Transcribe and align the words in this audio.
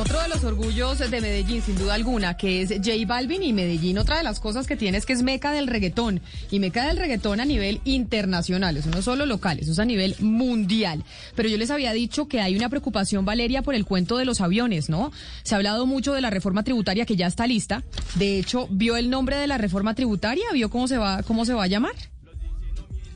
Otro 0.00 0.20
de 0.20 0.28
los 0.28 0.42
orgullos 0.42 0.98
de 0.98 1.20
Medellín, 1.20 1.62
sin 1.62 1.78
duda 1.78 1.94
alguna, 1.94 2.36
que 2.36 2.62
es 2.62 2.70
J 2.70 2.92
Balvin 3.06 3.42
y 3.42 3.52
Medellín. 3.52 3.96
Otra 3.98 4.18
de 4.18 4.24
las 4.24 4.40
cosas 4.40 4.66
que 4.66 4.76
tiene 4.76 4.98
es 4.98 5.06
que 5.06 5.12
es 5.12 5.22
meca 5.22 5.52
del 5.52 5.68
reggaetón. 5.68 6.20
Y 6.50 6.58
meca 6.58 6.86
del 6.86 6.96
reggaetón 6.96 7.40
a 7.40 7.44
nivel 7.44 7.80
internacional. 7.84 8.76
Eso 8.76 8.90
no 8.90 9.02
solo 9.02 9.24
local, 9.24 9.60
eso 9.60 9.72
es 9.72 9.78
a 9.78 9.84
nivel 9.84 10.16
mundial. 10.18 11.04
Pero 11.36 11.48
yo 11.48 11.56
les 11.56 11.70
había 11.70 11.92
dicho 11.92 12.26
que 12.26 12.40
hay 12.40 12.56
una 12.56 12.68
preocupación, 12.68 13.24
Valeria, 13.24 13.62
por 13.62 13.74
el 13.74 13.84
cuento 13.84 14.16
de 14.16 14.24
los 14.24 14.40
aviones, 14.40 14.88
¿no? 14.88 15.12
Se 15.44 15.54
ha 15.54 15.58
hablado 15.58 15.86
mucho 15.86 16.12
de 16.12 16.20
la 16.20 16.30
reforma 16.30 16.64
tributaria 16.64 17.06
que 17.06 17.16
ya 17.16 17.28
está 17.28 17.46
lista. 17.46 17.84
De 18.16 18.38
hecho, 18.38 18.66
¿vio 18.70 18.96
el 18.96 19.10
nombre 19.10 19.36
de 19.36 19.46
la 19.46 19.58
reforma 19.58 19.94
tributaria? 19.94 20.44
¿Vio 20.52 20.70
cómo 20.70 20.88
se 20.88 20.98
va, 20.98 21.22
cómo 21.22 21.44
se 21.44 21.54
va 21.54 21.64
a 21.64 21.68
llamar? 21.68 21.94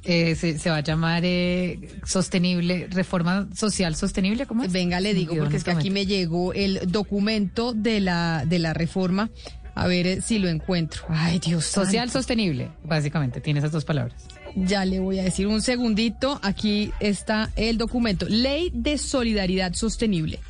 Eh, 0.04 0.34
se, 0.34 0.58
se, 0.58 0.70
va 0.70 0.76
a 0.76 0.82
llamar 0.82 1.22
eh, 1.24 2.00
sostenible, 2.04 2.88
reforma 2.90 3.48
social 3.54 3.94
sostenible, 3.96 4.46
¿cómo 4.46 4.64
es? 4.64 4.72
Venga, 4.72 5.00
le 5.00 5.14
digo, 5.14 5.34
porque 5.36 5.56
es 5.56 5.64
que 5.64 5.70
aquí 5.72 5.90
me 5.90 6.06
llegó 6.06 6.52
el 6.52 6.80
documento 6.90 7.72
de 7.72 8.00
la, 8.00 8.44
de 8.46 8.58
la 8.58 8.74
reforma. 8.74 9.30
A 9.74 9.86
ver 9.86 10.06
eh, 10.08 10.20
si 10.20 10.40
lo 10.40 10.48
encuentro. 10.48 11.04
Ay, 11.08 11.38
Dios. 11.38 11.64
Social 11.64 12.08
santo. 12.08 12.18
sostenible, 12.18 12.70
básicamente, 12.84 13.40
tiene 13.40 13.60
esas 13.60 13.70
dos 13.70 13.84
palabras. 13.84 14.26
Ya 14.56 14.84
le 14.84 14.98
voy 14.98 15.20
a 15.20 15.22
decir 15.22 15.46
un 15.46 15.62
segundito. 15.62 16.40
Aquí 16.42 16.92
está 16.98 17.52
el 17.54 17.78
documento. 17.78 18.26
Ley 18.28 18.70
de 18.74 18.98
Solidaridad 18.98 19.74
Sostenible. 19.74 20.40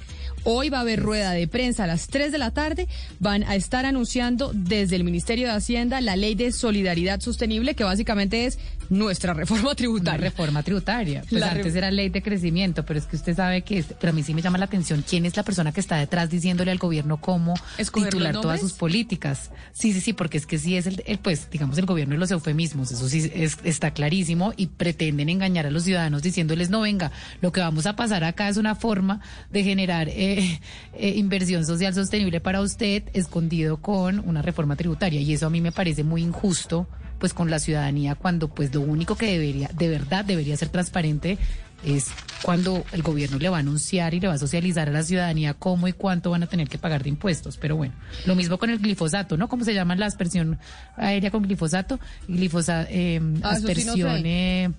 Hoy 0.45 0.69
va 0.71 0.79
a 0.79 0.81
haber 0.83 1.01
rueda 1.03 1.33
de 1.33 1.47
prensa 1.49 1.85
a 1.85 1.87
las 1.87 2.07
3 2.09 2.33
de 2.33 2.39
la 2.39 2.51
tarde. 2.53 2.89
Van 3.21 3.43
a 3.45 3.55
estar 3.55 3.85
anunciando 3.87 4.51
desde 4.55 4.97
el 4.97 5.05
Ministerio 5.05 5.47
de 5.49 5.53
Hacienda 5.55 6.01
la 6.01 6.17
ley 6.17 6.35
de 6.35 6.53
solidaridad 6.53 7.21
sostenible, 7.21 7.75
que 7.75 7.85
básicamente 7.85 8.47
es 8.47 8.59
nuestra 8.89 9.35
reforma 9.35 9.75
tributaria. 9.75 10.19
Una 10.19 10.31
reforma 10.31 10.63
tributaria. 10.63 11.23
Pues 11.29 11.41
La 11.41 11.51
antes 11.51 11.73
re- 11.73 11.79
era 11.79 11.91
ley 11.91 12.09
de 12.09 12.23
crecimiento, 12.23 12.85
pero 12.87 12.99
es 12.99 13.07
que 13.07 13.17
usted 13.17 13.37
sabe 13.37 13.63
que, 13.63 13.85
pero 14.01 14.11
a 14.11 14.15
mí 14.15 14.23
sí 14.23 14.33
me 14.33 14.41
llama 14.43 14.57
la 14.59 14.65
atención 14.65 15.05
quién 15.07 15.27
es 15.27 15.37
la 15.37 15.43
persona 15.43 15.73
que 15.73 15.81
está 15.81 15.97
detrás 15.97 16.31
diciéndole 16.31 16.71
al 16.71 16.79
gobierno 16.79 17.19
cómo 17.21 17.55
¿Escoger 17.77 18.11
titular 18.11 18.41
todas 18.41 18.61
sus 18.61 18.73
políticas. 18.73 19.51
Sí, 19.73 19.93
sí, 19.93 20.01
sí, 20.01 20.13
porque 20.15 20.39
es 20.39 20.47
que 20.47 20.59
sí 20.59 20.77
es 20.77 20.87
el, 20.87 21.03
el, 21.07 21.19
pues, 21.19 21.51
digamos, 21.51 21.77
el 21.79 21.85
gobierno 21.85 22.15
de 22.15 22.19
los 22.19 22.31
eufemismos, 22.31 22.91
eso 22.91 23.09
sí 23.09 23.31
es- 23.35 23.59
está 23.65 23.91
clarísimo 23.93 24.55
y 24.57 24.69
pretenden 24.69 25.29
engañar 25.29 25.67
a 25.67 25.71
los 25.71 25.83
ciudadanos 25.85 26.23
diciéndoles, 26.23 26.71
no, 26.71 26.81
venga, 26.81 27.13
lo 27.43 27.53
que 27.53 27.61
vamos 27.61 27.85
a 27.87 27.95
pasar 27.97 28.25
acá 28.25 28.49
es 28.49 28.57
una 28.57 28.75
forma 28.75 29.21
de 29.51 29.65
generar 29.65 30.09
eh, 30.09 30.28
eh, 30.33 31.13
inversión 31.17 31.65
social 31.67 31.95
sostenible 31.95 32.41
para 32.41 32.61
usted 32.61 33.03
escondido 33.13 33.79
con 33.79 34.21
una 34.29 34.43
reforma 34.43 34.77
tributaria 34.77 35.21
y 35.21 35.33
eso 35.33 35.47
a 35.47 35.51
mí 35.51 35.61
me 35.61 35.73
parece 35.73 36.05
muy 36.05 36.23
injusto 36.23 36.87
pues 37.19 37.35
con 37.35 37.51
la 37.51 37.59
ciudadanía 37.59 38.15
cuando 38.15 38.49
pues 38.49 38.73
lo 38.75 38.81
único 38.81 39.17
que 39.17 39.27
debería 39.33 39.69
de 39.75 39.89
verdad 39.89 40.25
debería 40.25 40.57
ser 40.57 40.69
transparente 40.69 41.39
es 41.85 42.09
cuando 42.43 42.85
el 42.93 43.03
gobierno 43.03 43.39
le 43.39 43.49
va 43.49 43.59
a 43.59 43.61
anunciar 43.61 44.13
y 44.15 44.19
le 44.21 44.27
va 44.29 44.35
a 44.35 44.39
socializar 44.39 44.89
a 44.89 44.93
la 44.93 45.03
ciudadanía 45.05 45.55
cómo 45.55 45.87
y 45.87 45.93
cuánto 45.93 46.31
van 46.31 46.43
a 46.43 46.47
tener 46.49 46.69
que 46.69 46.77
pagar 46.77 47.05
de 47.05 47.09
impuestos. 47.09 47.57
Pero 47.57 47.77
bueno, 47.77 47.95
lo 48.27 48.35
mismo 48.35 48.59
con 48.59 48.71
el 48.71 48.79
glifosato, 48.81 49.37
¿no? 49.37 49.49
¿Cómo 49.49 49.65
se 49.65 49.75
llama 49.75 49.95
la 49.95 50.07
aspersión 50.07 50.59
aérea 50.97 51.31
con 51.31 51.43
glifosato? 51.43 52.01
Glifosa, 52.27 52.85
eh, 52.91 53.21
Ah, 53.43 53.53
eso 53.57 53.69
sí 53.69 53.85
no 53.85 53.95
sé. 53.95 54.03
aspersión, 54.03 54.23
eh, 54.27 54.71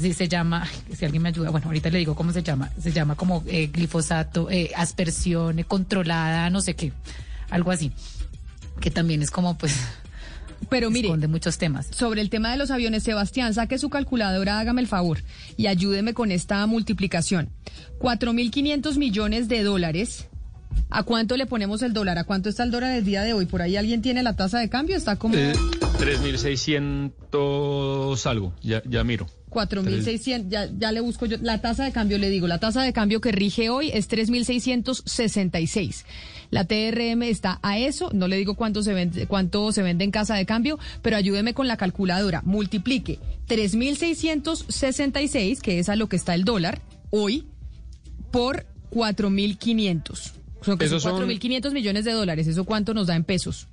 sí, 0.00 0.12
se 0.12 0.28
llama, 0.28 0.66
si 0.96 1.04
alguien 1.04 1.22
me 1.22 1.28
ayuda, 1.30 1.50
bueno, 1.50 1.66
ahorita 1.66 1.90
le 1.90 1.98
digo 1.98 2.14
cómo 2.14 2.32
se 2.32 2.42
llama, 2.42 2.70
se 2.80 2.92
llama 2.92 3.14
como 3.14 3.42
eh, 3.46 3.68
glifosato, 3.72 4.50
eh, 4.50 4.70
aspersión 4.76 5.58
eh, 5.58 5.64
controlada, 5.64 6.50
no 6.50 6.60
sé 6.60 6.74
qué, 6.74 6.92
algo 7.50 7.70
así, 7.70 7.92
que 8.80 8.90
también 8.90 9.22
es 9.22 9.30
como 9.30 9.56
pues 9.58 9.76
Pero 10.70 10.90
mire, 10.90 11.08
esconde 11.08 11.28
muchos 11.28 11.58
temas. 11.58 11.86
sobre 11.90 12.20
el 12.20 12.30
tema 12.30 12.50
de 12.50 12.56
los 12.56 12.70
aviones, 12.70 13.02
Sebastián, 13.02 13.52
saque 13.54 13.78
su 13.78 13.90
calculadora, 13.90 14.58
hágame 14.58 14.80
el 14.80 14.88
favor 14.88 15.18
y 15.56 15.66
ayúdeme 15.66 16.14
con 16.14 16.32
esta 16.32 16.66
multiplicación. 16.66 17.50
4.500 18.00 18.96
millones 18.96 19.48
de 19.48 19.62
dólares. 19.62 20.26
¿A 20.90 21.04
cuánto 21.04 21.36
le 21.36 21.46
ponemos 21.46 21.82
el 21.82 21.92
dólar? 21.92 22.18
¿A 22.18 22.24
cuánto 22.24 22.48
está 22.48 22.64
el 22.64 22.70
dólar 22.72 22.96
el 22.96 23.04
día 23.04 23.22
de 23.22 23.32
hoy? 23.32 23.46
¿Por 23.46 23.62
ahí 23.62 23.76
alguien 23.76 24.02
tiene 24.02 24.22
la 24.24 24.34
tasa 24.34 24.58
de 24.58 24.68
cambio? 24.68 24.96
Está 24.96 25.16
como 25.16 25.36
Eh, 25.36 25.52
3.600 25.98 28.26
algo, 28.26 28.52
ya, 28.62 28.82
ya 28.84 29.04
miro. 29.04 29.26
4.600, 29.54 30.48
ya, 30.48 30.68
ya 30.76 30.92
le 30.92 31.00
busco 31.00 31.26
yo. 31.26 31.36
La 31.40 31.60
tasa 31.60 31.84
de 31.84 31.92
cambio, 31.92 32.18
le 32.18 32.28
digo, 32.28 32.46
la 32.46 32.58
tasa 32.58 32.82
de 32.82 32.92
cambio 32.92 33.20
que 33.20 33.32
rige 33.32 33.70
hoy 33.70 33.90
es 33.94 34.10
3.666. 34.10 36.04
La 36.50 36.64
TRM 36.64 37.22
está 37.22 37.58
a 37.62 37.78
eso, 37.78 38.10
no 38.12 38.28
le 38.28 38.36
digo 38.36 38.54
cuánto 38.54 38.82
se 38.82 38.92
vende, 38.92 39.26
cuánto 39.26 39.72
se 39.72 39.82
vende 39.82 40.04
en 40.04 40.10
casa 40.10 40.34
de 40.36 40.46
cambio, 40.46 40.78
pero 41.02 41.16
ayúdeme 41.16 41.54
con 41.54 41.66
la 41.68 41.76
calculadora. 41.76 42.42
Multiplique 42.44 43.18
3.666, 43.48 45.60
que 45.60 45.78
es 45.78 45.88
a 45.88 45.96
lo 45.96 46.08
que 46.08 46.16
está 46.16 46.34
el 46.34 46.44
dólar 46.44 46.80
hoy, 47.10 47.44
por 48.30 48.66
4.500. 48.90 50.32
Son 50.62 50.78
son 50.78 50.82
Esos 50.82 51.02
son- 51.02 51.28
4.500 51.28 51.72
millones 51.72 52.04
de 52.04 52.12
dólares. 52.12 52.46
¿Eso 52.46 52.64
cuánto 52.64 52.94
nos 52.94 53.06
da 53.08 53.16
en 53.16 53.24
pesos? 53.24 53.66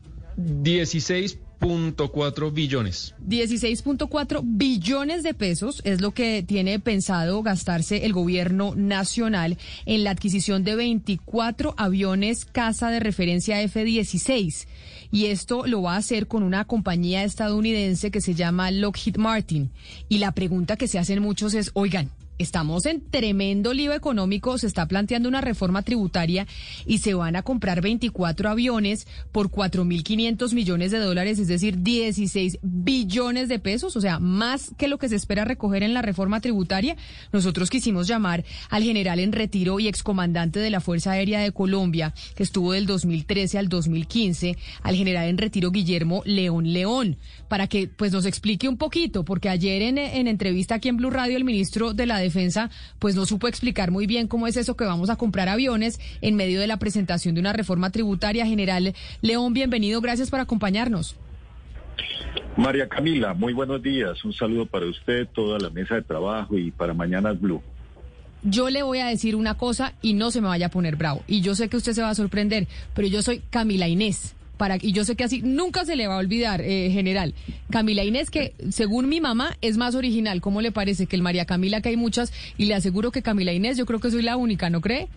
16.4 1.61 2.51
billones. 2.51 3.13
16.4 3.27 4.41
billones 4.44 5.23
de 5.23 5.33
pesos 5.33 5.81
es 5.85 6.01
lo 6.01 6.11
que 6.11 6.44
tiene 6.44 6.79
pensado 6.79 7.41
gastarse 7.44 8.05
el 8.05 8.13
gobierno 8.13 8.73
nacional 8.75 9.57
en 9.85 10.03
la 10.03 10.11
adquisición 10.11 10.63
de 10.63 10.75
24 10.75 11.75
aviones 11.77 12.45
casa 12.45 12.89
de 12.89 12.99
referencia 12.99 13.61
F-16. 13.61 14.67
Y 15.11 15.25
esto 15.27 15.67
lo 15.67 15.83
va 15.83 15.95
a 15.95 15.97
hacer 15.97 16.27
con 16.27 16.44
una 16.44 16.66
compañía 16.66 17.23
estadounidense 17.23 18.11
que 18.11 18.22
se 18.22 18.33
llama 18.33 18.72
Lockheed 18.72 19.17
Martin. 19.17 19.69
Y 20.09 20.17
la 20.17 20.31
pregunta 20.31 20.78
que 20.78 20.88
se 20.88 20.99
hacen 20.99 21.22
muchos 21.22 21.53
es, 21.53 21.72
oigan, 21.73 22.09
Estamos 22.38 22.86
en 22.88 23.02
tremendo 23.02 23.74
lío 23.74 23.94
económico, 23.94 24.58
se 24.58 24.66
está 24.66 24.88
planteando 24.88 25.30
una 25.30 25.42
reforma 25.42 25.84
tributaria 25.84 26.47
y 26.86 26.97
se 26.97 27.14
van 27.14 27.36
a 27.36 27.44
comprar 27.44 27.81
24 27.81 28.50
aviones 28.50 29.08
por 29.31 29.52
4.500 29.52 30.53
millones 30.53 30.91
de 30.91 30.97
dólares, 30.97 31.38
es 31.38 31.47
decir, 31.47 31.84
16 31.84 32.59
billones 32.64 33.47
de 33.47 33.59
pesos, 33.59 33.96
o 33.96 34.02
sea, 34.02 34.20
más 34.20 34.72
que 34.78 34.88
lo 34.88 34.97
que 34.97 35.09
se 35.09 35.16
espera 35.16 35.46
recoger 35.46 35.84
en 35.84 35.94
la 35.94 36.02
reforma 36.02 36.41
tributaria. 36.41 36.96
Nosotros 37.31 37.70
quisimos 37.70 38.08
llamar 38.08 38.44
al 38.70 38.84
general 38.84 39.20
en 39.20 39.34
retiro 39.34 39.80
y 39.80 39.88
excomandante 39.88 40.59
de 40.59 40.70
la 40.70 40.81
Fuerza 40.81 41.12
Aérea 41.12 41.41
de 41.41 41.52
Colombia, 41.52 42.14
que 42.36 42.44
estuvo 42.44 42.72
del 42.74 42.88
2013 42.88 43.59
al 43.59 43.70
2015, 43.70 44.58
al 44.81 44.96
general 44.96 45.30
en 45.30 45.38
retiro 45.38 45.72
Guillermo 45.72 46.24
León 46.25 46.74
León, 46.74 47.18
para 47.47 47.68
que 47.68 47.88
pues 47.88 48.12
nos 48.12 48.25
explique 48.25 48.68
un 48.68 48.78
poquito, 48.78 49.24
porque 49.25 49.50
ayer 49.50 49.81
en, 49.81 49.97
en 49.97 50.28
entrevista 50.28 50.75
aquí 50.75 50.90
en 50.90 50.97
Blue 50.97 51.09
Radio 51.09 51.38
el 51.38 51.44
ministro 51.44 51.94
de 51.94 52.06
la 52.06 52.21
Defensa 52.22 52.70
pues 53.00 53.16
no 53.16 53.26
supo 53.26 53.48
explicar 53.48 53.92
muy 53.92 54.08
bien 54.08 54.28
cómo 54.28 54.48
es 54.48 54.58
eso 54.58 54.76
que 54.76 54.86
vamos 54.86 55.09
a 55.09 55.16
comprar 55.16 55.50
aviones 55.50 56.00
en 56.22 56.36
medio 56.36 56.59
de 56.59 56.68
la 56.68 56.78
presentación 56.78 57.36
de 57.36 57.42
una 57.42 57.54
reforma 57.54 57.90
tributaria. 57.90 58.46
General 58.46 58.94
León, 59.22 59.54
bienvenido, 59.54 60.02
gracias 60.02 60.30
por 60.30 60.40
acompañarnos. 60.40 61.16
María 62.58 62.88
Camila, 62.88 63.34
muy 63.34 63.54
buenos 63.54 63.82
días. 63.82 64.24
Un 64.24 64.34
saludo 64.34 64.66
para 64.66 64.86
usted, 64.86 65.28
toda 65.34 65.59
la 65.59 65.70
mesa 65.70 65.96
de 65.96 66.02
trabajo 66.02 66.58
y 66.58 66.72
para 66.72 66.94
Mañanas 66.94 67.40
Blue. 67.40 67.62
Yo 68.44 68.70
le 68.70 68.82
voy 68.82 69.00
a 69.00 69.08
decir 69.08 69.36
una 69.36 69.56
cosa 69.56 69.94
y 70.02 70.14
no 70.14 70.32
se 70.32 70.42
me 70.42 70.48
vaya 70.48 70.68
a 70.68 70.70
poner 70.70 70.96
bravo. 70.96 71.24
Y 71.28 71.41
yo 71.41 71.56
sé 71.56 71.70
que 71.70 71.78
usted 71.78 71.94
se 71.94 72.02
va 72.02 72.09
a 72.09 72.16
sorprender, 72.16 72.67
pero 72.96 73.08
yo 73.08 73.22
soy 73.22 73.41
Camila 73.50 73.88
Inés. 73.88 74.35
Para, 74.61 74.78
y 74.79 74.91
yo 74.91 75.05
sé 75.05 75.16
que 75.16 75.23
así 75.23 75.41
nunca 75.41 75.85
se 75.85 75.96
le 75.96 76.05
va 76.05 76.13
a 76.13 76.17
olvidar, 76.19 76.61
eh, 76.61 76.91
general. 76.91 77.34
Camila 77.72 78.03
Inés, 78.03 78.29
que 78.29 78.53
según 78.69 79.09
mi 79.09 79.19
mamá 79.19 79.58
es 79.61 79.75
más 79.75 79.96
original. 79.96 80.40
¿Cómo 80.40 80.61
le 80.61 80.72
parece 80.72 81.08
que 81.08 81.16
el 81.16 81.23
María 81.23 81.46
Camila, 81.46 81.81
que 81.81 81.90
hay 81.90 81.97
muchas? 81.97 82.31
Y 82.59 82.66
le 82.66 82.75
aseguro 82.75 83.09
que 83.09 83.23
Camila 83.23 83.53
Inés, 83.53 83.75
yo 83.75 83.87
creo 83.87 83.99
que 83.99 84.11
soy 84.11 84.22
la 84.22 84.37
única, 84.37 84.69
¿no 84.69 84.79
cree? 84.79 85.08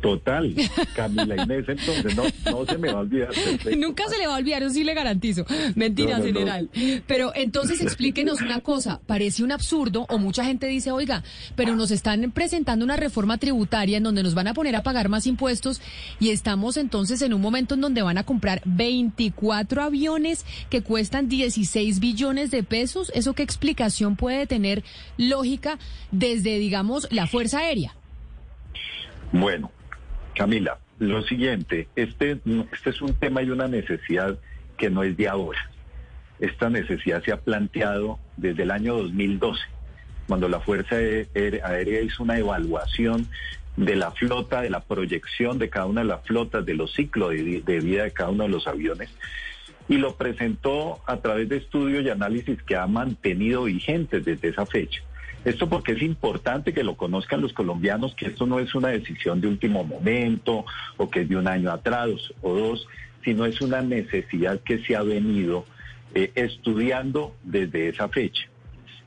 Total, 0.00 0.54
Camila 0.94 1.42
Inés, 1.42 1.64
entonces 1.68 2.16
no, 2.16 2.24
no 2.50 2.66
se 2.66 2.78
me 2.78 2.92
va 2.92 2.98
a 2.98 3.02
olvidar. 3.02 3.28
Perfecto. 3.28 3.70
Nunca 3.78 4.08
se 4.08 4.16
le 4.18 4.26
va 4.26 4.34
a 4.34 4.38
olvidar, 4.38 4.62
eso 4.62 4.72
sí 4.72 4.84
le 4.84 4.94
garantizo. 4.94 5.44
Mentira, 5.74 6.18
No, 6.18 6.24
no, 6.24 6.30
no. 6.30 6.38
general. 6.38 6.70
Pero 7.06 7.32
entonces 7.34 7.80
explíquenos 7.82 8.40
una 8.40 8.60
cosa. 8.60 9.00
Parece 9.06 9.42
un 9.44 9.52
absurdo, 9.52 10.06
o 10.08 10.18
mucha 10.18 10.44
gente 10.44 10.66
dice, 10.66 10.90
oiga, 10.90 11.22
pero 11.56 11.76
nos 11.76 11.90
están 11.90 12.30
presentando 12.32 12.84
una 12.84 12.96
reforma 12.96 13.38
tributaria 13.38 13.98
en 13.98 14.02
donde 14.04 14.22
nos 14.22 14.34
van 14.34 14.48
a 14.48 14.54
poner 14.54 14.74
a 14.76 14.82
pagar 14.82 15.08
más 15.08 15.26
impuestos 15.26 15.80
y 16.18 16.30
estamos 16.30 16.76
entonces 16.76 17.20
en 17.22 17.34
un 17.34 17.40
momento 17.40 17.74
en 17.74 17.80
donde 17.82 18.02
van 18.02 18.18
a 18.18 18.24
comprar 18.24 18.62
24 18.64 19.82
aviones 19.82 20.44
que 20.70 20.82
cuestan 20.82 21.28
16 21.28 22.00
billones 22.00 22.50
de 22.50 22.62
pesos. 22.62 23.12
¿Eso 23.14 23.34
qué 23.34 23.42
explicación 23.42 24.16
puede 24.16 24.46
tener 24.46 24.82
lógica 25.18 25.78
desde, 26.10 26.58
digamos, 26.58 27.06
la 27.10 27.26
Fuerza 27.26 27.58
Aérea? 27.58 27.94
Bueno, 29.36 29.72
Camila, 30.36 30.78
lo 31.00 31.20
siguiente, 31.22 31.88
este, 31.96 32.38
este 32.72 32.90
es 32.90 33.02
un 33.02 33.14
tema 33.14 33.42
y 33.42 33.50
una 33.50 33.66
necesidad 33.66 34.38
que 34.78 34.90
no 34.90 35.02
es 35.02 35.16
de 35.16 35.26
ahora. 35.26 35.58
Esta 36.38 36.70
necesidad 36.70 37.20
se 37.24 37.32
ha 37.32 37.40
planteado 37.40 38.20
desde 38.36 38.62
el 38.62 38.70
año 38.70 38.94
2012, 38.94 39.60
cuando 40.28 40.48
la 40.48 40.60
Fuerza 40.60 40.94
Aérea 40.94 42.00
hizo 42.00 42.22
una 42.22 42.38
evaluación 42.38 43.26
de 43.76 43.96
la 43.96 44.12
flota, 44.12 44.60
de 44.60 44.70
la 44.70 44.84
proyección 44.84 45.58
de 45.58 45.68
cada 45.68 45.86
una 45.86 46.02
de 46.02 46.06
las 46.06 46.24
flotas, 46.24 46.64
de 46.64 46.74
los 46.74 46.92
ciclos 46.92 47.30
de, 47.30 47.80
vida 47.80 48.04
de 48.04 48.12
cada 48.12 48.30
uno 48.30 48.44
de 48.44 48.50
los 48.50 48.68
aviones, 48.68 49.10
y 49.88 49.96
lo 49.96 50.14
presentó 50.14 51.00
a 51.08 51.16
través 51.16 51.48
de 51.48 51.56
estudios 51.56 52.04
y 52.04 52.10
análisis 52.10 52.62
que 52.62 52.76
ha 52.76 52.86
mantenido 52.86 53.64
vigentes 53.64 54.24
desde 54.24 54.50
esa 54.50 54.64
fecha. 54.64 55.02
Esto 55.44 55.68
porque 55.68 55.92
es 55.92 56.02
importante 56.02 56.72
que 56.72 56.82
lo 56.82 56.96
conozcan 56.96 57.42
los 57.42 57.52
colombianos, 57.52 58.14
que 58.14 58.26
esto 58.26 58.46
no 58.46 58.58
es 58.58 58.74
una 58.74 58.88
decisión 58.88 59.40
de 59.40 59.48
último 59.48 59.84
momento 59.84 60.64
o 60.96 61.10
que 61.10 61.22
es 61.22 61.28
de 61.28 61.36
un 61.36 61.46
año 61.46 61.70
atrás 61.70 62.10
o 62.40 62.54
dos, 62.54 62.88
sino 63.24 63.44
es 63.44 63.60
una 63.60 63.82
necesidad 63.82 64.60
que 64.60 64.78
se 64.78 64.96
ha 64.96 65.02
venido 65.02 65.66
eh, 66.14 66.30
estudiando 66.34 67.34
desde 67.42 67.88
esa 67.88 68.08
fecha. 68.08 68.48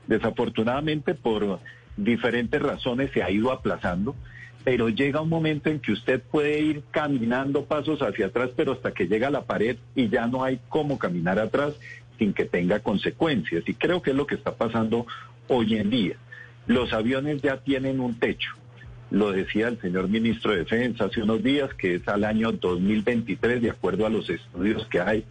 Desafortunadamente, 0.06 1.14
por 1.14 1.60
diferentes 1.96 2.62
razones 2.62 3.10
se 3.12 3.22
ha 3.22 3.30
ido 3.30 3.50
aplazando, 3.50 4.14
pero 4.62 4.88
llega 4.88 5.20
un 5.20 5.28
momento 5.28 5.70
en 5.70 5.80
que 5.80 5.92
usted 5.92 6.22
puede 6.22 6.60
ir 6.60 6.82
caminando 6.90 7.64
pasos 7.64 8.00
hacia 8.00 8.26
atrás, 8.26 8.50
pero 8.56 8.72
hasta 8.72 8.92
que 8.92 9.08
llega 9.08 9.28
a 9.28 9.30
la 9.30 9.44
pared 9.44 9.76
y 9.94 10.08
ya 10.08 10.26
no 10.26 10.44
hay 10.44 10.60
cómo 10.68 10.98
caminar 10.98 11.38
atrás 11.38 11.74
sin 12.18 12.32
que 12.32 12.44
tenga 12.44 12.80
consecuencias. 12.80 13.64
Y 13.66 13.74
creo 13.74 14.02
que 14.02 14.10
es 14.10 14.16
lo 14.16 14.26
que 14.26 14.36
está 14.36 14.54
pasando 14.54 15.06
hoy 15.48 15.76
en 15.76 15.90
día. 15.90 16.16
Los 16.68 16.92
aviones 16.92 17.40
ya 17.42 17.56
tienen 17.56 17.98
un 17.98 18.18
techo. 18.18 18.50
Lo 19.10 19.32
decía 19.32 19.68
el 19.68 19.80
señor 19.80 20.08
ministro 20.08 20.52
de 20.52 20.58
Defensa 20.58 21.06
hace 21.06 21.22
unos 21.22 21.42
días, 21.42 21.72
que 21.72 21.94
es 21.94 22.06
al 22.06 22.24
año 22.24 22.52
2023, 22.52 23.62
de 23.62 23.70
acuerdo 23.70 24.04
a 24.04 24.10
los 24.10 24.28
estudios 24.28 24.86
que 24.86 25.00
hay, 25.00 25.24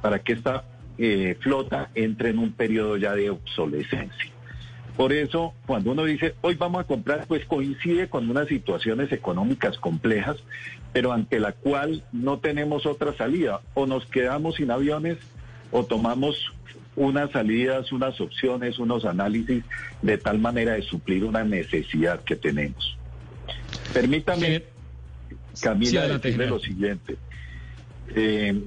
para 0.00 0.20
que 0.20 0.34
esta 0.34 0.64
eh, 0.96 1.36
flota 1.40 1.90
entre 1.96 2.30
en 2.30 2.38
un 2.38 2.52
periodo 2.52 2.96
ya 2.96 3.12
de 3.14 3.30
obsolescencia. 3.30 4.30
Por 4.96 5.12
eso, 5.12 5.52
cuando 5.66 5.90
uno 5.90 6.04
dice, 6.04 6.36
hoy 6.42 6.54
vamos 6.54 6.82
a 6.82 6.86
comprar, 6.86 7.26
pues 7.26 7.44
coincide 7.44 8.08
con 8.08 8.30
unas 8.30 8.46
situaciones 8.46 9.10
económicas 9.10 9.76
complejas, 9.78 10.36
pero 10.92 11.12
ante 11.12 11.40
la 11.40 11.50
cual 11.50 12.04
no 12.12 12.38
tenemos 12.38 12.86
otra 12.86 13.12
salida. 13.14 13.60
O 13.74 13.86
nos 13.86 14.06
quedamos 14.06 14.54
sin 14.54 14.70
aviones 14.70 15.18
o 15.72 15.84
tomamos 15.84 16.52
unas 16.96 17.30
salidas, 17.30 17.90
unas 17.92 18.20
opciones, 18.20 18.78
unos 18.78 19.04
análisis 19.04 19.64
de 20.02 20.18
tal 20.18 20.38
manera 20.38 20.74
de 20.74 20.82
suplir 20.82 21.24
una 21.24 21.44
necesidad 21.44 22.22
que 22.22 22.36
tenemos. 22.36 22.96
Permítame, 23.92 24.64
Camila, 25.60 26.08
decirle 26.08 26.46
lo 26.46 26.58
siguiente. 26.58 27.16
Eh, 28.14 28.62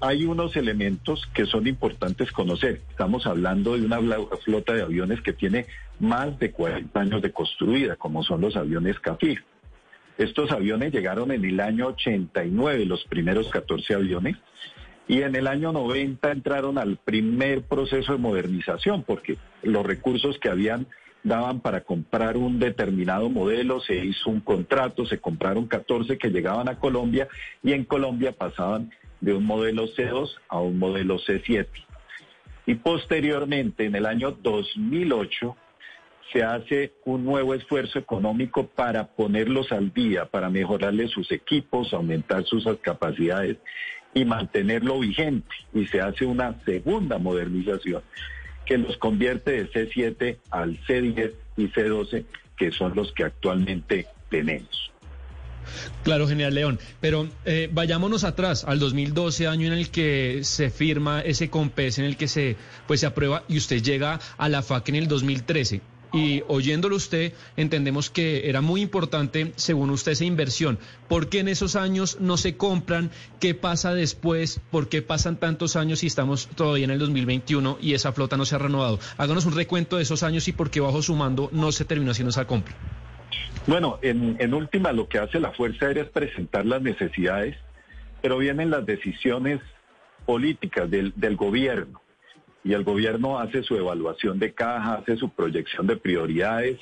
hay 0.00 0.24
unos 0.24 0.56
elementos 0.56 1.28
que 1.32 1.46
son 1.46 1.68
importantes 1.68 2.32
conocer. 2.32 2.82
Estamos 2.90 3.24
hablando 3.26 3.78
de 3.78 3.86
una 3.86 4.00
flota 4.44 4.72
de 4.72 4.82
aviones 4.82 5.20
que 5.20 5.32
tiene 5.32 5.66
más 6.00 6.36
de 6.40 6.50
40 6.50 6.98
años 7.00 7.22
de 7.22 7.30
construida, 7.30 7.94
como 7.94 8.24
son 8.24 8.40
los 8.40 8.56
aviones 8.56 8.98
CAFIR. 8.98 9.44
Estos 10.18 10.50
aviones 10.50 10.92
llegaron 10.92 11.30
en 11.30 11.44
el 11.44 11.60
año 11.60 11.86
89, 11.86 12.84
los 12.84 13.04
primeros 13.04 13.48
14 13.48 13.94
aviones, 13.94 14.36
y 15.12 15.20
en 15.20 15.36
el 15.36 15.46
año 15.46 15.72
90 15.72 16.32
entraron 16.32 16.78
al 16.78 16.96
primer 16.96 17.64
proceso 17.64 18.12
de 18.12 18.18
modernización 18.18 19.02
porque 19.02 19.36
los 19.62 19.84
recursos 19.84 20.38
que 20.38 20.48
habían 20.48 20.86
daban 21.22 21.60
para 21.60 21.82
comprar 21.82 22.38
un 22.38 22.58
determinado 22.58 23.28
modelo, 23.28 23.80
se 23.80 23.94
hizo 23.94 24.30
un 24.30 24.40
contrato, 24.40 25.04
se 25.04 25.18
compraron 25.18 25.66
14 25.66 26.16
que 26.16 26.30
llegaban 26.30 26.70
a 26.70 26.78
Colombia 26.78 27.28
y 27.62 27.74
en 27.74 27.84
Colombia 27.84 28.32
pasaban 28.32 28.90
de 29.20 29.34
un 29.34 29.44
modelo 29.44 29.86
C2 29.86 30.30
a 30.48 30.60
un 30.60 30.78
modelo 30.78 31.18
C7. 31.18 31.66
Y 32.64 32.76
posteriormente, 32.76 33.84
en 33.84 33.94
el 33.96 34.06
año 34.06 34.30
2008, 34.30 35.56
se 36.32 36.42
hace 36.42 36.94
un 37.04 37.26
nuevo 37.26 37.52
esfuerzo 37.52 37.98
económico 37.98 38.66
para 38.66 39.08
ponerlos 39.08 39.72
al 39.72 39.92
día, 39.92 40.24
para 40.24 40.48
mejorarles 40.48 41.10
sus 41.10 41.30
equipos, 41.32 41.92
aumentar 41.92 42.44
sus 42.44 42.64
capacidades 42.80 43.58
y 44.14 44.24
mantenerlo 44.24 45.00
vigente. 45.00 45.54
Y 45.72 45.86
se 45.86 46.00
hace 46.00 46.24
una 46.24 46.58
segunda 46.64 47.18
modernización 47.18 48.02
que 48.66 48.78
los 48.78 48.96
convierte 48.96 49.52
de 49.52 49.70
C7 49.70 50.38
al 50.50 50.78
C10 50.84 51.32
y 51.56 51.68
C12, 51.68 52.24
que 52.56 52.70
son 52.70 52.94
los 52.94 53.12
que 53.12 53.24
actualmente 53.24 54.06
tenemos. 54.30 54.90
Claro, 56.02 56.26
General 56.26 56.54
León, 56.54 56.80
pero 57.00 57.28
eh, 57.44 57.68
vayámonos 57.72 58.24
atrás, 58.24 58.64
al 58.64 58.80
2012, 58.80 59.46
año 59.46 59.68
en 59.68 59.72
el 59.72 59.90
que 59.90 60.40
se 60.42 60.70
firma 60.70 61.20
ese 61.20 61.50
COMPES, 61.50 61.98
en 62.00 62.04
el 62.04 62.16
que 62.16 62.26
se, 62.26 62.56
pues, 62.88 63.00
se 63.00 63.06
aprueba 63.06 63.44
y 63.48 63.58
usted 63.58 63.80
llega 63.82 64.18
a 64.38 64.48
la 64.48 64.62
FAC 64.62 64.88
en 64.88 64.96
el 64.96 65.08
2013 65.08 65.80
y 66.12 66.42
oyéndolo 66.48 66.96
usted, 66.96 67.32
entendemos 67.56 68.10
que 68.10 68.48
era 68.48 68.60
muy 68.60 68.82
importante, 68.82 69.52
según 69.56 69.90
usted, 69.90 70.12
esa 70.12 70.24
inversión. 70.24 70.78
¿Por 71.08 71.28
qué 71.28 71.40
en 71.40 71.48
esos 71.48 71.74
años 71.74 72.18
no 72.20 72.36
se 72.36 72.56
compran? 72.56 73.10
¿Qué 73.40 73.54
pasa 73.54 73.94
después? 73.94 74.60
¿Por 74.70 74.88
qué 74.88 75.02
pasan 75.02 75.36
tantos 75.36 75.74
años 75.76 76.04
y 76.04 76.06
estamos 76.06 76.48
todavía 76.48 76.84
en 76.84 76.90
el 76.90 76.98
2021 76.98 77.78
y 77.80 77.94
esa 77.94 78.12
flota 78.12 78.36
no 78.36 78.44
se 78.44 78.54
ha 78.54 78.58
renovado? 78.58 78.98
Háganos 79.16 79.46
un 79.46 79.54
recuento 79.54 79.96
de 79.96 80.02
esos 80.02 80.22
años 80.22 80.46
y 80.48 80.52
por 80.52 80.70
qué 80.70 80.80
bajo 80.80 81.00
su 81.02 81.14
mando 81.14 81.48
no 81.52 81.72
se 81.72 81.84
terminó 81.84 82.10
haciendo 82.10 82.30
esa 82.30 82.46
compra. 82.46 82.74
Bueno, 83.66 83.98
en, 84.02 84.54
última 84.54 84.92
lo 84.92 85.08
que 85.08 85.18
hace 85.18 85.40
la 85.40 85.52
Fuerza 85.52 85.86
Aérea 85.86 86.02
es 86.02 86.10
presentar 86.10 86.66
las 86.66 86.82
necesidades, 86.82 87.56
pero 88.20 88.38
vienen 88.38 88.70
las 88.70 88.84
decisiones 88.84 89.60
políticas 90.26 90.90
del 90.90 91.36
gobierno 91.36 92.01
y 92.64 92.72
el 92.74 92.84
gobierno 92.84 93.38
hace 93.38 93.62
su 93.62 93.76
evaluación 93.76 94.38
de 94.38 94.52
caja, 94.52 94.94
hace 94.94 95.16
su 95.16 95.30
proyección 95.30 95.86
de 95.86 95.96
prioridades 95.96 96.78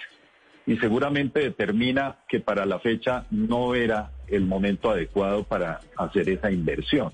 y 0.66 0.76
seguramente 0.76 1.40
determina 1.40 2.18
que 2.28 2.40
para 2.40 2.66
la 2.66 2.78
fecha 2.80 3.26
no 3.30 3.74
era 3.74 4.10
el 4.28 4.44
momento 4.44 4.90
adecuado 4.90 5.44
para 5.44 5.80
hacer 5.96 6.28
esa 6.28 6.50
inversión, 6.52 7.12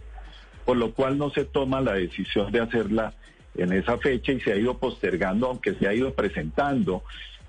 por 0.64 0.76
lo 0.76 0.92
cual 0.92 1.16
no 1.16 1.30
se 1.30 1.44
toma 1.44 1.80
la 1.80 1.94
decisión 1.94 2.50
de 2.50 2.60
hacerla 2.60 3.14
en 3.54 3.72
esa 3.72 3.98
fecha 3.98 4.32
y 4.32 4.40
se 4.40 4.52
ha 4.52 4.56
ido 4.56 4.78
postergando, 4.78 5.46
aunque 5.46 5.74
se 5.74 5.86
ha 5.88 5.94
ido 5.94 6.12
presentando 6.12 7.04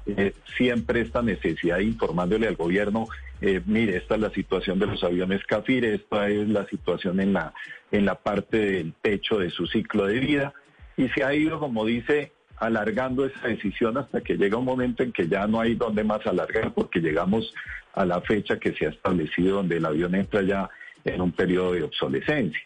eh, 0.05 0.33
siempre 0.55 1.01
esta 1.01 1.21
necesidad 1.21 1.79
informándole 1.79 2.47
al 2.47 2.55
gobierno, 2.55 3.07
eh, 3.41 3.61
mire, 3.65 3.97
esta 3.97 4.15
es 4.15 4.21
la 4.21 4.29
situación 4.29 4.79
de 4.79 4.87
los 4.87 5.03
aviones 5.03 5.43
CAFIR, 5.45 5.85
esta 5.85 6.29
es 6.29 6.47
la 6.47 6.65
situación 6.67 7.19
en 7.19 7.33
la, 7.33 7.53
en 7.91 8.05
la 8.05 8.15
parte 8.15 8.57
del 8.57 8.93
techo 9.01 9.39
de 9.39 9.49
su 9.49 9.67
ciclo 9.67 10.05
de 10.05 10.19
vida 10.19 10.53
y 10.97 11.07
se 11.09 11.23
ha 11.23 11.33
ido, 11.33 11.59
como 11.59 11.85
dice, 11.85 12.31
alargando 12.57 13.25
esa 13.25 13.47
decisión 13.47 13.97
hasta 13.97 14.21
que 14.21 14.35
llega 14.35 14.57
un 14.57 14.65
momento 14.65 15.03
en 15.03 15.11
que 15.11 15.27
ya 15.27 15.45
no 15.47 15.61
hay 15.61 15.75
donde 15.75 16.03
más 16.03 16.25
alargar 16.25 16.73
porque 16.73 16.99
llegamos 16.99 17.53
a 17.93 18.03
la 18.05 18.19
fecha 18.21 18.59
que 18.59 18.73
se 18.73 18.87
ha 18.87 18.89
establecido 18.89 19.57
donde 19.57 19.77
el 19.77 19.85
avión 19.85 20.15
entra 20.15 20.41
ya 20.41 20.69
en 21.05 21.21
un 21.21 21.31
periodo 21.31 21.73
de 21.73 21.83
obsolescencia. 21.83 22.61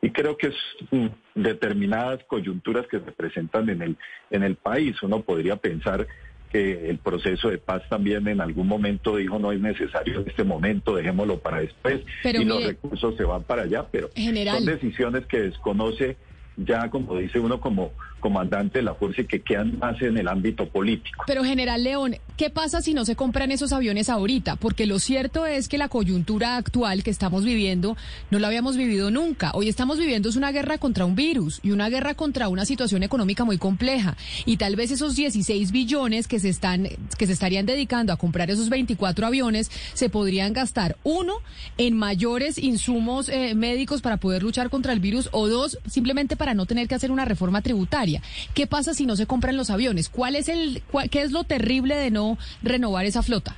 Y 0.00 0.10
creo 0.10 0.36
que 0.36 0.48
es 0.48 0.54
mm, 0.90 1.06
determinadas 1.34 2.22
coyunturas 2.24 2.86
que 2.86 3.00
se 3.00 3.12
presentan 3.12 3.68
en 3.70 3.82
el, 3.82 3.96
en 4.30 4.42
el 4.42 4.54
país. 4.56 5.02
Uno 5.02 5.22
podría 5.22 5.56
pensar 5.56 6.06
que 6.52 6.88
el 6.88 6.98
proceso 6.98 7.50
de 7.50 7.58
paz 7.58 7.82
también 7.88 8.28
en 8.28 8.40
algún 8.40 8.68
momento 8.68 9.16
dijo 9.16 9.40
no 9.40 9.50
es 9.50 9.60
necesario 9.60 10.20
en 10.20 10.28
este 10.28 10.44
momento, 10.44 10.94
dejémoslo 10.94 11.40
para 11.40 11.58
después 11.58 12.02
y 12.22 12.44
los 12.44 12.64
recursos 12.64 13.16
se 13.16 13.24
van 13.24 13.42
para 13.42 13.62
allá, 13.62 13.86
pero 13.90 14.08
son 14.14 14.64
decisiones 14.64 15.26
que 15.26 15.40
desconoce 15.40 16.16
ya, 16.56 16.88
como 16.90 17.16
dice 17.16 17.38
uno, 17.38 17.60
como 17.60 17.92
comandante 18.24 18.78
de 18.78 18.84
la 18.84 18.94
fuerza 18.94 19.20
y 19.20 19.26
que 19.26 19.42
quedan 19.42 19.78
más 19.78 20.00
en 20.00 20.16
el 20.16 20.28
ámbito 20.28 20.66
político. 20.66 21.24
Pero, 21.26 21.44
general 21.44 21.84
León, 21.84 22.16
¿qué 22.38 22.48
pasa 22.48 22.80
si 22.80 22.94
no 22.94 23.04
se 23.04 23.16
compran 23.16 23.52
esos 23.52 23.70
aviones 23.74 24.08
ahorita? 24.08 24.56
Porque 24.56 24.86
lo 24.86 24.98
cierto 24.98 25.44
es 25.44 25.68
que 25.68 25.76
la 25.76 25.90
coyuntura 25.90 26.56
actual 26.56 27.02
que 27.02 27.10
estamos 27.10 27.44
viviendo 27.44 27.98
no 28.30 28.38
la 28.38 28.46
habíamos 28.46 28.78
vivido 28.78 29.10
nunca. 29.10 29.50
Hoy 29.52 29.68
estamos 29.68 29.98
viviendo 29.98 30.30
es 30.30 30.36
una 30.36 30.52
guerra 30.52 30.78
contra 30.78 31.04
un 31.04 31.16
virus 31.16 31.60
y 31.62 31.72
una 31.72 31.90
guerra 31.90 32.14
contra 32.14 32.48
una 32.48 32.64
situación 32.64 33.02
económica 33.02 33.44
muy 33.44 33.58
compleja. 33.58 34.16
Y 34.46 34.56
tal 34.56 34.74
vez 34.74 34.90
esos 34.90 35.16
16 35.16 35.70
billones 35.70 36.26
que 36.26 36.40
se 36.40 36.48
están 36.48 36.88
que 37.18 37.26
se 37.26 37.34
estarían 37.34 37.66
dedicando 37.66 38.10
a 38.14 38.16
comprar 38.16 38.50
esos 38.50 38.70
24 38.70 39.26
aviones 39.26 39.70
se 39.92 40.08
podrían 40.08 40.54
gastar 40.54 40.96
uno 41.04 41.34
en 41.76 41.94
mayores 41.94 42.56
insumos 42.56 43.28
eh, 43.28 43.54
médicos 43.54 44.00
para 44.00 44.16
poder 44.16 44.42
luchar 44.42 44.70
contra 44.70 44.94
el 44.94 45.00
virus 45.00 45.28
o 45.32 45.46
dos 45.46 45.78
simplemente 45.86 46.36
para 46.36 46.54
no 46.54 46.64
tener 46.64 46.88
que 46.88 46.94
hacer 46.94 47.10
una 47.10 47.26
reforma 47.26 47.60
tributaria. 47.60 48.13
¿Qué 48.54 48.66
pasa 48.66 48.94
si 48.94 49.06
no 49.06 49.16
se 49.16 49.26
compran 49.26 49.56
los 49.56 49.70
aviones? 49.70 50.08
¿Cuál 50.08 50.36
es 50.36 50.48
el, 50.48 50.82
¿Qué 51.10 51.22
es 51.22 51.32
lo 51.32 51.44
terrible 51.44 51.96
de 51.96 52.10
no 52.10 52.38
renovar 52.62 53.04
esa 53.04 53.22
flota? 53.22 53.56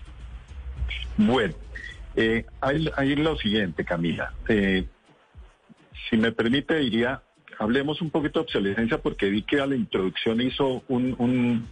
Bueno, 1.17 1.55
eh, 2.17 2.45
hay, 2.61 3.17
lo 3.17 3.37
siguiente, 3.37 3.85
Camila. 3.85 4.33
Eh, 4.49 4.87
si 6.09 6.17
me 6.17 6.33
permite, 6.33 6.77
diría, 6.77 7.23
hablemos 7.59 8.01
un 8.01 8.11
poquito 8.11 8.41
de 8.41 8.45
obsolescencia 8.45 8.99
porque 8.99 9.29
vi 9.29 9.43
que 9.43 9.61
a 9.61 9.67
la 9.67 9.77
introducción 9.77 10.41
hizo 10.41 10.83
un, 10.89 11.69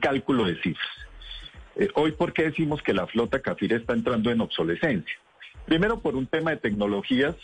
cálculo 0.00 0.44
de 0.44 0.60
cifras. 0.60 0.88
Eh, 1.76 1.88
hoy, 1.94 2.12
¿por 2.12 2.32
qué 2.32 2.44
decimos 2.44 2.82
que 2.82 2.92
la 2.92 3.06
flota 3.06 3.40
CAFIR 3.40 3.74
está 3.74 3.92
entrando 3.94 4.30
en 4.30 4.40
obsolescencia? 4.40 5.14
Primero, 5.66 6.00
por 6.00 6.16
un 6.16 6.26
tema 6.26 6.50
de 6.50 6.56
tecnologías. 6.56 7.36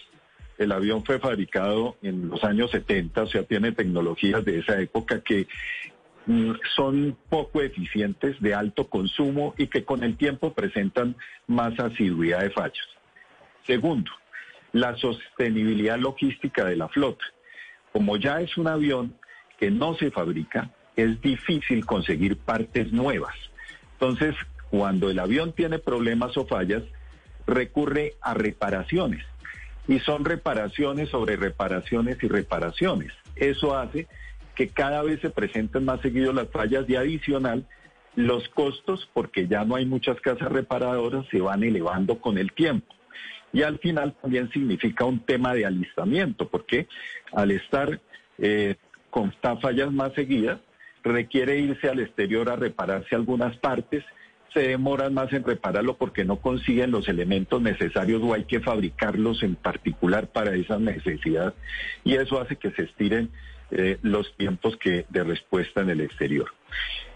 El 0.59 0.73
avión 0.73 1.05
fue 1.05 1.19
fabricado 1.19 1.97
en 2.03 2.29
los 2.29 2.45
años 2.45 2.71
70, 2.71 3.23
o 3.23 3.27
sea, 3.27 3.43
tiene 3.43 3.73
tecnologías 3.73 4.45
de 4.45 4.61
esa 4.61 4.81
época 4.81 5.21
que 5.21 5.47
mm, 6.27 6.53
son 6.77 7.17
poco 7.29 7.61
eficientes, 7.61 8.41
de 8.41 8.55
alto 8.55 8.89
consumo 8.89 9.55
y 9.59 9.67
que 9.67 9.85
con 9.85 10.05
el 10.05 10.17
tiempo 10.17 10.53
presentan 10.55 11.17
más 11.47 11.79
asiduidad 11.81 12.41
de 12.41 12.51
fallos. 12.51 12.89
Segundo, 13.67 14.11
la 14.73 14.97
sostenibilidad 14.97 15.99
logística 15.99 16.65
de 16.65 16.77
la 16.77 16.89
flota. 16.89 17.25
Como 17.93 18.17
ya 18.17 18.41
es 18.41 18.57
un 18.57 18.67
avión 18.67 19.17
que 19.59 19.71
no 19.71 19.95
se 19.95 20.11
fabrica, 20.11 20.71
es 20.97 21.21
difícil 21.21 21.87
conseguir 21.87 22.37
partes 22.37 22.93
nuevas. 22.93 23.35
Entonces, 23.93 24.35
cuando 24.71 25.11
el 25.11 25.19
avión 25.19 25.53
tiene 25.53 25.79
problemas 25.79 26.37
o 26.37 26.47
fallas, 26.47 26.83
recurre 27.47 28.15
a 28.21 28.35
reparaciones. 28.35 29.25
Y 29.87 29.99
son 30.01 30.25
reparaciones 30.25 31.11
sobre 31.11 31.37
reparaciones 31.37 32.23
y 32.23 32.29
reparaciones. 32.29 33.13
Eso 33.37 33.77
hace 33.77 34.07
que 34.55 34.69
cada 34.69 35.03
vez 35.03 35.21
se 35.21 35.31
presenten 35.31 35.85
más 35.85 36.01
seguido 36.01 36.33
las 36.33 36.49
fallas 36.49 36.89
y 36.89 36.97
adicional 36.97 37.67
los 38.17 38.49
costos, 38.51 39.09
porque 39.13 39.49
ya 39.49 39.65
no 39.65 39.75
hay 39.75 39.87
muchas 39.87 40.21
casas 40.21 40.51
reparadoras, 40.53 41.27
se 41.31 41.41
van 41.41 41.65
elevando 41.65 42.21
con 42.21 42.39
el 42.39 42.53
tiempo. 42.53 42.95
Y 43.53 43.63
al 43.63 43.79
final 43.79 44.15
también 44.21 44.51
significa 44.51 45.05
un 45.05 45.21
tema 45.21 45.55
de 45.55 45.67
alistamiento, 45.67 46.49
porque 46.49 46.89
al 47.33 47.51
estar 47.51 48.01
eh, 48.39 48.77
con 49.11 49.33
fallas 49.61 49.93
más 49.93 50.13
seguidas, 50.15 50.61
requiere 51.05 51.59
irse 51.59 51.89
al 51.89 52.01
exterior 52.01 52.51
a 52.51 52.57
repararse 52.57 53.15
algunas 53.15 53.57
partes, 53.59 54.05
se 54.55 54.61
demoran 54.61 55.13
más 55.13 55.33
en 55.33 55.45
repararlo 55.45 55.97
porque 55.97 56.25
no 56.25 56.37
consiguen 56.37 56.93
los 56.93 57.09
elementos 57.09 57.61
necesarios 57.61 58.23
o 58.23 58.33
hay 58.33 58.45
que 58.45 58.61
fabricarlos 58.61 59.43
en 59.43 59.57
particular 59.57 60.29
para 60.29 60.55
esa 60.55 60.79
necesidad 60.79 61.55
y 62.05 62.15
eso 62.15 62.41
hace 62.41 62.57
que 62.57 62.71
se 62.71 62.83
estiren 62.83 63.31
eh, 63.71 63.99
los 64.03 64.35
tiempos 64.37 64.79
de 64.83 65.25
respuesta 65.25 65.81
en 65.81 65.91
el 65.91 66.01
exterior. 66.01 66.49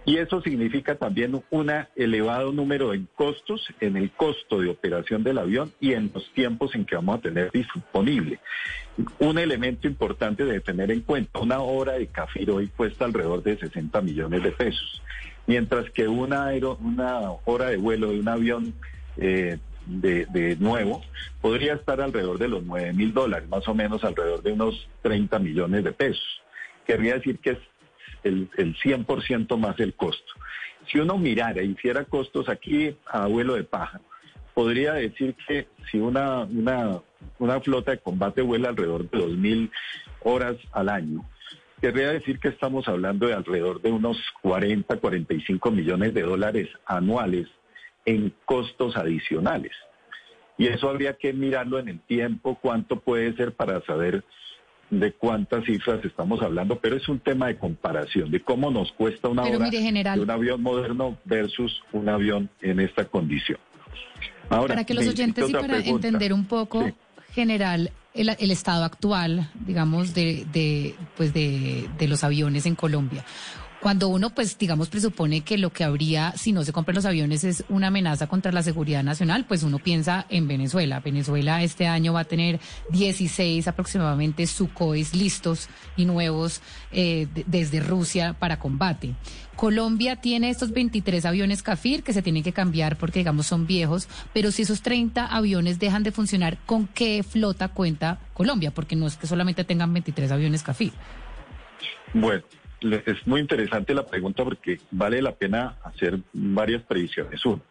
Y 0.05 0.17
eso 0.17 0.41
significa 0.41 0.95
también 0.95 1.43
un 1.51 1.71
elevado 1.95 2.51
número 2.51 2.95
en 2.95 3.07
costos, 3.15 3.69
en 3.81 3.97
el 3.97 4.11
costo 4.11 4.59
de 4.59 4.71
operación 4.71 5.23
del 5.23 5.39
avión 5.39 5.73
y 5.81 5.93
en 5.93 6.11
los 6.15 6.33
tiempos 6.33 6.75
en 6.75 6.87
que 6.87 6.97
vamos 6.97 7.19
a 7.19 7.21
tener 7.21 7.53
disponible. 7.53 8.41
Un 9.19 9.39
elemento 9.39 9.87
importante 9.87 10.45
de 10.47 10.61
tener 10.61 10.91
en 10.91 11.03
cuenta, 11.03 11.39
una 11.41 11.61
hora 11.61 11.93
de 11.93 12.07
CAFIR 12.07 12.51
hoy 12.51 12.69
cuesta 12.69 13.05
alrededor 13.05 13.43
de 13.43 13.59
60 13.59 14.01
millones 14.01 14.43
de 14.43 14.53
pesos, 14.53 15.03
mientras 15.49 15.91
que 15.91 16.07
una, 16.07 16.51
una 16.81 17.33
hora 17.47 17.71
de 17.71 17.79
vuelo 17.79 18.11
de 18.11 18.21
un 18.21 18.29
avión 18.29 18.75
eh, 19.17 19.59
de, 19.87 20.27
de, 20.27 20.57
nuevo 20.57 21.03
podría 21.41 21.73
estar 21.73 22.03
alrededor 22.03 22.39
de 22.39 22.49
los 22.49 22.63
9 22.63 22.93
mil 22.93 23.15
dólares, 23.15 23.49
más 23.49 23.67
o 23.67 23.75
menos 23.75 24.05
alrededor 24.05 24.43
de 24.43 24.53
unos 24.53 24.89
30 25.03 25.39
millones 25.39 25.83
de 25.83 25.93
pesos. 25.93 26.43
Querría 26.87 27.15
decir 27.15 27.39
que 27.39 27.51
es 27.53 27.59
el, 28.23 28.51
el 28.59 28.77
100% 28.77 29.57
más 29.57 29.81
el 29.81 29.95
costo. 29.95 30.33
Si 30.93 30.99
uno 30.99 31.17
mirara, 31.17 31.63
hiciera 31.63 32.05
costos 32.05 32.51
aquí 32.51 32.95
a 33.07 33.27
vuelo 33.27 33.55
de 33.55 33.65
paja, 33.65 34.01
podría 34.53 34.93
decir 34.95 35.35
que 35.47 35.67
si 35.91 35.99
una, 35.99 36.47
una, 37.39 37.61
flota 37.63 37.93
de 37.93 37.99
combate 37.99 38.43
vuela 38.43 38.69
alrededor 38.69 39.09
de 39.09 39.19
2.000 39.19 39.71
horas 40.25 40.57
al 40.73 40.91
año, 40.91 41.25
querría 41.81 42.11
decir 42.11 42.39
que 42.39 42.49
estamos 42.49 42.89
hablando 42.89 43.27
de 43.27 43.35
alrededor 43.35 43.81
de 43.81 43.91
unos 43.91 44.19
40, 44.43 44.97
45 44.97 45.71
millones 45.71 46.15
de 46.15 46.23
dólares 46.23 46.69
anuales 46.87 47.47
en 48.05 48.33
costos 48.45 48.97
adicionales. 48.97 49.73
Y 50.57 50.67
eso 50.67 50.89
habría 50.89 51.15
que 51.15 51.33
mirarlo 51.33 51.79
en 51.79 51.89
el 51.89 52.01
tiempo, 52.01 52.59
cuánto 52.61 53.01
puede 53.01 53.35
ser 53.37 53.55
para 53.55 53.81
saber 53.83 54.25
de 54.91 55.13
cuántas 55.13 55.65
cifras 55.65 56.05
estamos 56.05 56.43
hablando, 56.43 56.81
pero 56.81 56.97
es 56.97 57.09
un 57.09 57.21
tema 57.21 57.49
de 57.49 57.59
comparación, 57.59 58.31
de 58.31 58.41
cómo 58.41 58.71
nos 58.71 58.91
cuesta 58.93 59.29
una 59.29 59.43
hora 59.43 59.71
de 59.71 60.21
un 60.21 60.31
avión 60.31 60.63
moderno 60.63 61.19
versus 61.25 61.83
un 61.93 62.09
avión 62.09 62.49
en 62.63 62.81
esta 62.81 63.05
condición. 63.05 63.59
Ahora, 64.49 64.75
para 64.75 64.85
que 64.85 64.95
los 64.95 65.07
oyentes 65.07 65.49
y 65.49 65.53
para 65.53 65.79
entender 65.81 66.33
un 66.33 66.47
poco, 66.47 66.91
general, 67.35 67.93
el, 68.19 68.51
estado 68.51 68.85
actual, 68.85 69.51
digamos, 69.67 70.15
de, 70.15 70.47
de, 70.53 70.95
pues 71.17 71.33
de, 71.33 71.89
de 71.99 72.09
los 72.09 72.25
aviones 72.25 72.67
en 72.67 72.75
Colombia 72.75 73.25
cuando 73.81 74.09
uno, 74.09 74.31
pues, 74.31 74.59
digamos, 74.59 74.89
presupone 74.89 75.43
que 75.43 75.57
lo 75.57 75.71
que 75.71 75.85
habría 75.85 76.33
si 76.37 76.53
no 76.53 76.65
se 76.65 76.73
compran 76.73 76.97
los 76.97 77.05
aviones 77.05 77.45
es 77.45 77.65
una 77.69 77.89
amenaza 77.89 78.27
contra 78.27 78.51
la 78.51 78.63
seguridad 78.63 79.05
nacional, 79.05 79.45
pues 79.47 79.63
uno 79.63 79.79
piensa 79.79 80.27
en 80.29 80.49
Venezuela. 80.49 81.01
Venezuela 81.01 81.63
este 81.63 81.87
año 81.87 82.13
va 82.13 82.21
a 82.21 82.25
tener 82.25 82.59
16 82.91 83.69
aproximadamente 83.69 84.47
Sukhois 84.47 85.15
listos 85.15 85.69
y 85.97 86.07
nuevos 86.07 86.61
eh, 86.91 87.29
desde 87.47 87.81
Rusia 87.81 88.35
para 88.39 88.59
combate. 88.59 89.15
Colombia 89.55 90.17
tiene 90.17 90.51
estos 90.51 90.71
23 90.73 91.25
aviones 91.25 91.63
Cafir 91.63 92.03
que 92.03 92.13
se 92.13 92.23
tienen 92.23 92.43
que 92.43 92.53
cambiar 92.53 92.97
porque, 92.97 93.21
digamos, 93.21 93.47
son 93.47 93.67
viejos, 93.67 94.09
pero 94.33 94.51
si 94.53 94.63
esos 94.63 94.83
30 94.83 95.27
aviones 95.27 95.79
dejan 95.79 96.03
de 96.03 96.13
funcionar, 96.13 96.59
¿con 96.67 96.87
qué 96.87 97.23
flota 97.23 97.69
cuenta 97.69 98.21
Colombia? 98.35 98.73
Porque 98.73 98.97
no 98.97 99.07
es 99.07 99.17
que 99.17 99.27
solamente 99.27 99.65
tengan 99.65 99.93
23 99.93 100.31
aviones 100.31 100.63
Cafir. 100.63 100.93
Bueno, 102.15 102.43
es 102.81 103.27
muy 103.27 103.41
interesante 103.41 103.95
la 103.95 104.07
pregunta 104.07 104.45
porque 104.45 104.81
vale 104.91 105.21
la 105.21 105.33
pena 105.33 105.77
hacer 105.83 106.19
varias 106.33 106.83
previsiones. 106.83 107.45
Uno, 107.45 107.63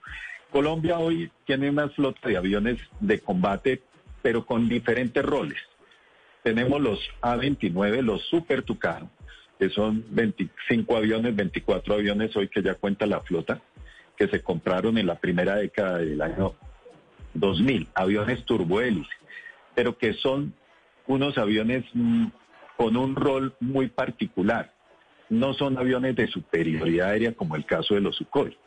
Colombia 0.51 0.97
hoy 0.99 1.31
tiene 1.45 1.69
una 1.69 1.89
flota 1.89 2.27
de 2.27 2.37
aviones 2.37 2.77
de 2.99 3.19
combate, 3.19 3.81
pero 4.21 4.45
con 4.45 4.67
diferentes 4.67 5.23
roles. 5.23 5.59
Tenemos 6.43 6.81
los 6.81 6.99
A-29, 7.21 8.01
los 8.01 8.25
Super 8.27 8.63
Tucano, 8.63 9.09
que 9.59 9.69
son 9.69 10.05
25 10.09 10.95
aviones, 10.95 11.35
24 11.35 11.95
aviones 11.95 12.35
hoy 12.35 12.47
que 12.47 12.61
ya 12.61 12.75
cuenta 12.75 13.05
la 13.05 13.21
flota, 13.21 13.61
que 14.15 14.27
se 14.27 14.41
compraron 14.41 14.97
en 14.97 15.07
la 15.07 15.15
primera 15.15 15.55
década 15.55 15.97
del 15.97 16.21
año 16.21 16.55
2000, 17.33 17.87
aviones 17.93 18.45
turbohélice, 18.45 19.09
pero 19.75 19.97
que 19.97 20.13
son 20.13 20.53
unos 21.07 21.37
aviones 21.37 21.85
mm, 21.93 22.27
con 22.77 22.97
un 22.97 23.15
rol 23.15 23.55
muy 23.59 23.87
particular 23.87 24.76
no 25.29 25.53
son 25.53 25.77
aviones 25.77 26.15
de 26.15 26.27
superioridad 26.27 27.09
aérea 27.09 27.33
como 27.33 27.55
el 27.55 27.65
caso 27.65 27.95
de 27.95 28.01
los 28.01 28.15
Sukhoi, 28.15 28.57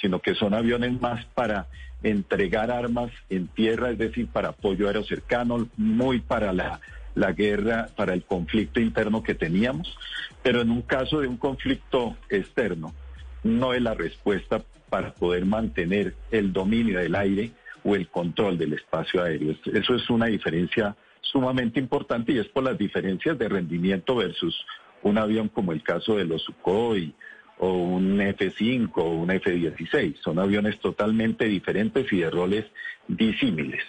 sino 0.00 0.20
que 0.20 0.34
son 0.34 0.54
aviones 0.54 1.00
más 1.00 1.24
para 1.26 1.68
entregar 2.02 2.70
armas 2.70 3.10
en 3.28 3.48
tierra, 3.48 3.90
es 3.90 3.98
decir, 3.98 4.26
para 4.28 4.48
apoyo 4.50 4.86
aéreo 4.86 5.04
cercano, 5.04 5.68
muy 5.76 6.20
para 6.20 6.52
la, 6.52 6.80
la 7.14 7.32
guerra, 7.32 7.88
para 7.96 8.14
el 8.14 8.24
conflicto 8.24 8.80
interno 8.80 9.22
que 9.22 9.34
teníamos, 9.34 9.96
pero 10.42 10.62
en 10.62 10.70
un 10.70 10.82
caso 10.82 11.20
de 11.20 11.28
un 11.28 11.36
conflicto 11.36 12.16
externo, 12.28 12.94
no 13.42 13.74
es 13.74 13.82
la 13.82 13.94
respuesta 13.94 14.62
para 14.88 15.12
poder 15.14 15.44
mantener 15.44 16.14
el 16.30 16.52
dominio 16.52 16.98
del 16.98 17.14
aire 17.14 17.52
o 17.84 17.94
el 17.94 18.08
control 18.08 18.58
del 18.58 18.74
espacio 18.74 19.22
aéreo. 19.22 19.54
Eso 19.72 19.94
es 19.94 20.10
una 20.10 20.26
diferencia 20.26 20.96
sumamente 21.20 21.78
importante 21.78 22.32
y 22.32 22.38
es 22.38 22.48
por 22.48 22.64
las 22.64 22.76
diferencias 22.76 23.38
de 23.38 23.48
rendimiento 23.48 24.16
versus 24.16 24.64
un 25.02 25.18
avión 25.18 25.48
como 25.48 25.72
el 25.72 25.82
caso 25.82 26.16
de 26.16 26.24
los 26.24 26.42
Sukhoi 26.42 27.14
o 27.58 27.72
un 27.72 28.20
F-5 28.20 28.90
o 28.96 29.10
un 29.10 29.30
F-16. 29.30 30.16
Son 30.22 30.38
aviones 30.38 30.78
totalmente 30.80 31.46
diferentes 31.46 32.12
y 32.12 32.20
de 32.20 32.30
roles 32.30 32.64
disímiles. 33.08 33.82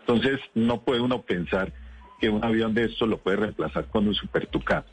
Entonces, 0.00 0.40
no 0.54 0.82
puede 0.82 1.00
uno 1.00 1.22
pensar 1.22 1.72
que 2.20 2.30
un 2.30 2.44
avión 2.44 2.74
de 2.74 2.84
estos 2.84 3.08
lo 3.08 3.18
puede 3.18 3.38
reemplazar 3.38 3.86
con 3.86 4.06
un 4.06 4.14
Super 4.14 4.46
Tucano. 4.46 4.86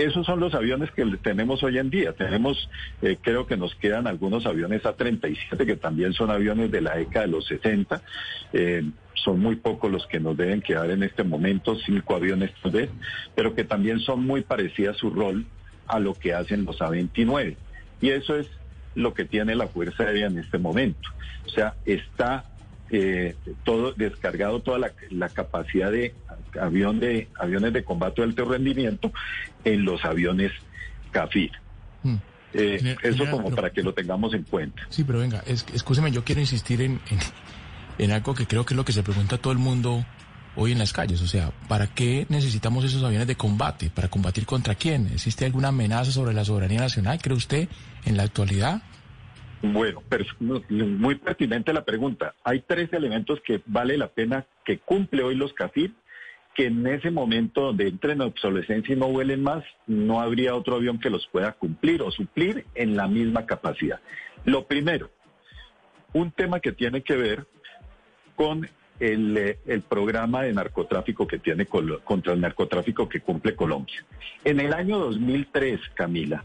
Esos 0.00 0.24
son 0.24 0.40
los 0.40 0.54
aviones 0.54 0.90
que 0.92 1.04
tenemos 1.22 1.62
hoy 1.62 1.76
en 1.76 1.90
día. 1.90 2.14
Tenemos, 2.14 2.70
eh, 3.02 3.18
creo 3.20 3.46
que 3.46 3.58
nos 3.58 3.74
quedan 3.74 4.06
algunos 4.06 4.46
aviones 4.46 4.86
A-37 4.86 5.66
que 5.66 5.76
también 5.76 6.14
son 6.14 6.30
aviones 6.30 6.70
de 6.70 6.80
la 6.80 6.96
década 6.96 7.26
de 7.26 7.32
los 7.32 7.46
60. 7.46 8.00
Eh, 8.54 8.82
son 9.12 9.40
muy 9.40 9.56
pocos 9.56 9.90
los 9.92 10.06
que 10.06 10.18
nos 10.18 10.38
deben 10.38 10.62
quedar 10.62 10.90
en 10.90 11.02
este 11.02 11.22
momento, 11.22 11.76
cinco 11.76 12.14
aviones 12.14 12.50
tal 12.62 12.88
pero 13.34 13.54
que 13.54 13.64
también 13.64 14.00
son 14.00 14.26
muy 14.26 14.40
parecidas 14.40 14.96
su 14.96 15.10
rol 15.10 15.44
a 15.86 16.00
lo 16.00 16.14
que 16.14 16.32
hacen 16.32 16.64
los 16.64 16.80
A-29. 16.80 17.56
Y 18.00 18.08
eso 18.08 18.36
es 18.36 18.48
lo 18.94 19.12
que 19.12 19.26
tiene 19.26 19.54
la 19.54 19.66
Fuerza 19.66 20.04
Aérea 20.04 20.28
en 20.28 20.38
este 20.38 20.56
momento. 20.56 21.10
O 21.44 21.50
sea, 21.50 21.74
está 21.84 22.46
eh, 22.90 23.36
todo 23.64 23.92
descargado, 23.92 24.60
toda 24.60 24.90
la, 25.10 25.28
capacidad 25.28 25.92
de 25.92 26.14
avión 26.60 26.98
de 26.98 27.28
aviones 27.38 27.72
de 27.72 27.84
combate 27.84 28.20
de 28.20 28.28
alto 28.28 28.44
rendimiento 28.44 29.12
en 29.64 29.84
los 29.84 30.04
aviones 30.04 30.52
CAFIR. 31.12 31.52
Hmm. 32.02 32.16
Eh, 32.52 32.96
eso 33.02 33.30
como 33.30 33.54
para 33.54 33.70
que 33.70 33.82
lo 33.82 33.94
tengamos 33.94 34.34
en 34.34 34.42
cuenta. 34.42 34.82
Sí, 34.88 35.04
pero 35.04 35.20
venga, 35.20 35.42
es, 35.46 35.64
escúcheme, 35.72 36.10
yo 36.10 36.24
quiero 36.24 36.40
insistir 36.40 36.82
en, 36.82 37.00
en, 37.98 38.10
algo 38.10 38.34
que 38.34 38.46
creo 38.46 38.66
que 38.66 38.74
es 38.74 38.76
lo 38.76 38.84
que 38.84 38.92
se 38.92 39.04
pregunta 39.04 39.38
todo 39.38 39.52
el 39.52 39.60
mundo 39.60 40.04
hoy 40.56 40.72
en 40.72 40.78
las 40.78 40.92
calles. 40.92 41.22
O 41.22 41.28
sea, 41.28 41.52
¿para 41.68 41.86
qué 41.86 42.26
necesitamos 42.28 42.84
esos 42.84 43.04
aviones 43.04 43.28
de 43.28 43.36
combate? 43.36 43.90
¿Para 43.90 44.08
combatir 44.08 44.46
contra 44.46 44.74
quién? 44.74 45.06
¿Existe 45.12 45.44
alguna 45.44 45.68
amenaza 45.68 46.10
sobre 46.10 46.34
la 46.34 46.44
soberanía 46.44 46.80
nacional, 46.80 47.20
cree 47.22 47.36
usted, 47.36 47.68
en 48.04 48.16
la 48.16 48.24
actualidad? 48.24 48.82
Bueno, 49.62 50.02
muy 50.68 51.16
pertinente 51.16 51.72
la 51.72 51.84
pregunta. 51.84 52.34
Hay 52.44 52.60
tres 52.60 52.92
elementos 52.92 53.40
que 53.42 53.60
vale 53.66 53.98
la 53.98 54.08
pena 54.08 54.46
que 54.64 54.78
cumple 54.78 55.22
hoy 55.22 55.34
los 55.34 55.52
CAFIR, 55.52 55.92
que 56.54 56.66
en 56.66 56.86
ese 56.86 57.10
momento 57.10 57.66
donde 57.66 57.86
entren 57.86 58.22
en 58.22 58.28
obsolescencia 58.28 58.94
y 58.94 58.98
no 58.98 59.08
vuelen 59.08 59.42
más, 59.42 59.62
no 59.86 60.20
habría 60.20 60.54
otro 60.54 60.76
avión 60.76 60.98
que 60.98 61.10
los 61.10 61.26
pueda 61.26 61.52
cumplir 61.52 62.00
o 62.02 62.10
suplir 62.10 62.64
en 62.74 62.96
la 62.96 63.06
misma 63.06 63.44
capacidad. 63.44 64.00
Lo 64.44 64.66
primero, 64.66 65.10
un 66.14 66.32
tema 66.32 66.60
que 66.60 66.72
tiene 66.72 67.02
que 67.02 67.16
ver 67.16 67.46
con 68.36 68.66
el, 68.98 69.36
eh, 69.36 69.58
el, 69.66 69.82
programa 69.82 70.42
de 70.42 70.52
narcotráfico 70.52 71.26
que 71.26 71.38
tiene 71.38 71.66
contra 71.66 72.32
el 72.32 72.40
narcotráfico 72.40 73.08
que 73.08 73.20
cumple 73.20 73.54
Colombia. 73.54 74.04
En 74.44 74.60
el 74.60 74.72
año 74.72 74.98
2003, 74.98 75.80
Camila, 75.94 76.44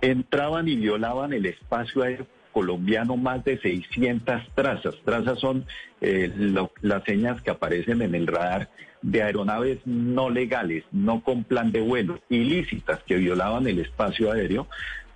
entraban 0.00 0.68
y 0.68 0.76
violaban 0.76 1.32
el 1.32 1.46
espacio 1.46 2.02
aéreo 2.02 2.26
colombiano 2.52 3.16
más 3.16 3.44
de 3.44 3.58
600 3.58 4.42
trazas. 4.54 4.94
Trazas 5.04 5.38
son 5.40 5.66
eh, 6.00 6.32
las 6.80 7.04
señas 7.04 7.40
que 7.42 7.50
aparecen 7.50 8.02
en 8.02 8.14
el 8.14 8.26
radar 8.26 8.68
de 9.02 9.22
aeronaves 9.22 9.78
no 9.84 10.30
legales, 10.30 10.84
no 10.92 11.22
con 11.22 11.44
plan 11.44 11.72
de 11.72 11.80
vuelo, 11.80 12.20
ilícitas 12.28 13.02
que 13.02 13.16
violaban 13.16 13.66
el 13.66 13.80
espacio 13.80 14.30
aéreo 14.30 14.68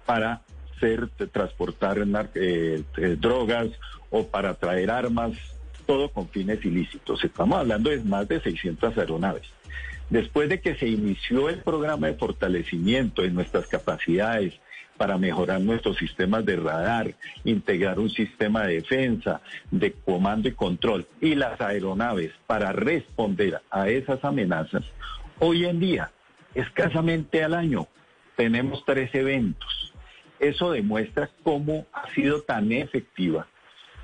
para 0.05 0.43
ser 0.81 1.09
transportar 1.09 1.99
eh, 2.35 2.83
eh, 2.97 3.17
drogas 3.19 3.69
o 4.11 4.27
para 4.27 4.55
traer 4.55 4.91
armas, 4.91 5.33
todo 5.87 6.11
con 6.11 6.29
fines 6.29 6.65
ilícitos. 6.65 7.23
Estamos 7.25 7.59
hablando 7.59 7.91
de 7.91 7.99
más 8.03 8.27
de 8.29 8.41
600 8.41 8.99
aeronaves. 8.99 9.45
Después 10.11 10.49
de 10.49 10.61
que 10.61 10.77
se 10.77 10.87
inició 10.87 11.49
el 11.49 11.59
programa 11.59 12.07
de 12.07 12.15
fortalecimiento 12.15 13.23
de 13.23 13.31
nuestras 13.31 13.67
capacidades, 13.67 14.55
para 14.97 15.19
mejorar 15.19 15.61
nuestros 15.61 15.97
sistemas 15.97 16.45
de 16.45 16.57
radar, 16.57 17.15
integrar 17.45 17.99
un 17.99 18.11
sistema 18.11 18.67
de 18.67 18.77
defensa, 18.77 19.41
de 19.71 19.93
comando 19.93 20.49
y 20.49 20.53
control 20.53 21.07
y 21.21 21.35
las 21.35 21.61
aeronaves 21.61 22.33
para 22.47 22.73
responder 22.73 23.61
a 23.71 23.89
esas 23.89 24.25
amenazas, 24.25 24.85
hoy 25.39 25.67
en 25.67 25.81
día, 25.81 26.11
escasamente 26.55 27.45
al 27.45 27.55
año, 27.55 27.87
tenemos 28.37 28.85
tres 28.85 29.15
eventos. 29.15 29.95
Eso 30.39 30.71
demuestra 30.71 31.31
cómo 31.43 31.87
ha 31.93 32.13
sido 32.15 32.43
tan 32.43 32.73
efectiva 32.73 33.47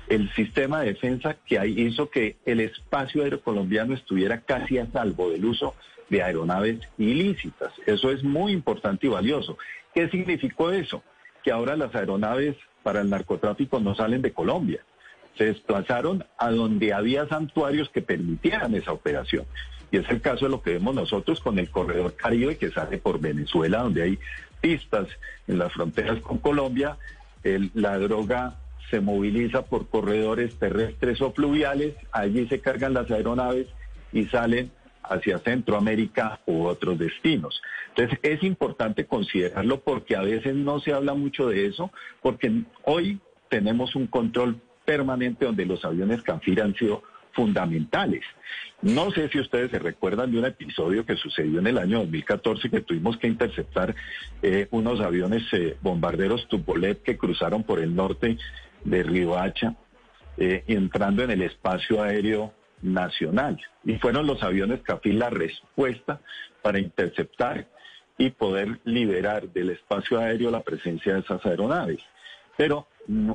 el 0.07 0.29
sistema 0.33 0.81
de 0.81 0.93
defensa 0.93 1.37
que 1.45 1.65
hizo 1.67 2.09
que 2.09 2.37
el 2.45 2.59
espacio 2.59 3.23
aéreo 3.23 3.41
colombiano 3.41 3.93
estuviera 3.93 4.41
casi 4.41 4.77
a 4.77 4.85
salvo 4.87 5.29
del 5.29 5.45
uso 5.45 5.75
de 6.09 6.23
aeronaves 6.23 6.79
ilícitas. 6.97 7.73
Eso 7.85 8.11
es 8.11 8.23
muy 8.23 8.51
importante 8.51 9.07
y 9.07 9.09
valioso. 9.09 9.57
¿Qué 9.93 10.09
significó 10.09 10.71
eso? 10.71 11.03
Que 11.43 11.51
ahora 11.51 11.75
las 11.75 11.93
aeronaves 11.95 12.55
para 12.83 13.01
el 13.01 13.09
narcotráfico 13.09 13.79
no 13.79 13.95
salen 13.95 14.21
de 14.21 14.33
Colombia. 14.33 14.83
Se 15.37 15.45
desplazaron 15.45 16.25
a 16.37 16.51
donde 16.51 16.93
había 16.93 17.27
santuarios 17.27 17.89
que 17.89 18.01
permitieran 18.01 18.75
esa 18.75 18.91
operación. 18.91 19.45
Y 19.91 19.97
es 19.97 20.09
el 20.09 20.21
caso 20.21 20.45
de 20.45 20.51
lo 20.51 20.61
que 20.61 20.73
vemos 20.73 20.95
nosotros 20.95 21.39
con 21.39 21.59
el 21.59 21.69
corredor 21.69 22.15
Caribe 22.15 22.57
que 22.57 22.71
sale 22.71 22.97
por 22.97 23.19
Venezuela, 23.19 23.83
donde 23.83 24.03
hay 24.03 24.19
pistas 24.61 25.07
en 25.47 25.59
las 25.59 25.73
fronteras 25.73 26.19
con 26.21 26.37
Colombia. 26.37 26.97
la 27.43 27.97
droga 27.97 28.55
se 28.89 29.01
moviliza 29.01 29.65
por 29.65 29.87
corredores 29.89 30.57
terrestres 30.59 31.21
o 31.21 31.31
fluviales, 31.31 31.95
allí 32.11 32.47
se 32.47 32.59
cargan 32.59 32.93
las 32.93 33.09
aeronaves 33.09 33.67
y 34.11 34.25
salen 34.25 34.71
hacia 35.03 35.39
Centroamérica 35.39 36.39
u 36.45 36.63
otros 36.63 36.97
destinos. 36.97 37.61
Entonces 37.89 38.19
es 38.23 38.43
importante 38.43 39.05
considerarlo 39.05 39.81
porque 39.81 40.15
a 40.15 40.21
veces 40.21 40.55
no 40.55 40.79
se 40.79 40.93
habla 40.93 41.13
mucho 41.13 41.47
de 41.47 41.67
eso, 41.67 41.91
porque 42.21 42.63
hoy 42.83 43.19
tenemos 43.49 43.95
un 43.95 44.07
control 44.07 44.59
permanente 44.85 45.45
donde 45.45 45.65
los 45.65 45.85
aviones 45.85 46.21
Canfir 46.21 46.61
han 46.61 46.75
sido 46.75 47.03
fundamentales. 47.33 48.23
No 48.81 49.11
sé 49.11 49.29
si 49.29 49.39
ustedes 49.39 49.71
se 49.71 49.79
recuerdan 49.79 50.31
de 50.31 50.39
un 50.39 50.45
episodio 50.45 51.05
que 51.05 51.15
sucedió 51.15 51.59
en 51.59 51.67
el 51.67 51.77
año 51.77 51.99
2014 51.99 52.69
que 52.69 52.81
tuvimos 52.81 53.17
que 53.17 53.27
interceptar 53.27 53.95
eh, 54.41 54.67
unos 54.71 54.99
aviones 55.01 55.43
eh, 55.53 55.77
bombarderos 55.81 56.47
Tupolev 56.47 57.01
que 57.01 57.17
cruzaron 57.17 57.63
por 57.63 57.79
el 57.79 57.95
norte 57.95 58.37
de 58.83 59.03
Riohacha, 59.03 59.75
eh, 60.37 60.63
entrando 60.67 61.23
en 61.23 61.31
el 61.31 61.41
espacio 61.41 62.01
aéreo 62.01 62.53
nacional. 62.83 63.59
Y 63.83 63.95
fueron 63.95 64.27
los 64.27 64.43
aviones 64.43 64.81
Cafil 64.81 65.19
la 65.19 65.29
respuesta 65.29 66.21
para 66.61 66.79
interceptar 66.79 67.67
y 68.17 68.29
poder 68.29 68.79
liberar 68.83 69.49
del 69.49 69.71
espacio 69.71 70.19
aéreo 70.19 70.51
la 70.51 70.61
presencia 70.61 71.13
de 71.13 71.21
esas 71.21 71.43
aeronaves. 71.45 71.99
Pero 72.55 72.87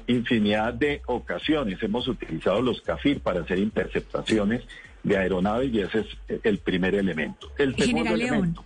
infinidad 0.07 0.75
de 0.75 1.03
ocasiones 1.07 1.83
hemos 1.83 2.07
utilizado 2.09 2.63
los 2.63 2.81
CAFIR 2.81 3.21
para 3.21 3.41
hacer 3.41 3.59
interceptaciones 3.59 4.63
de 5.03 5.17
aeronaves 5.17 5.73
y 5.73 5.81
ese 5.81 6.01
es 6.01 6.41
el 6.45 6.59
primer 6.59 6.95
elemento. 6.95 7.53
El 7.59 7.77
segundo 7.77 8.15
elemento. 8.15 8.65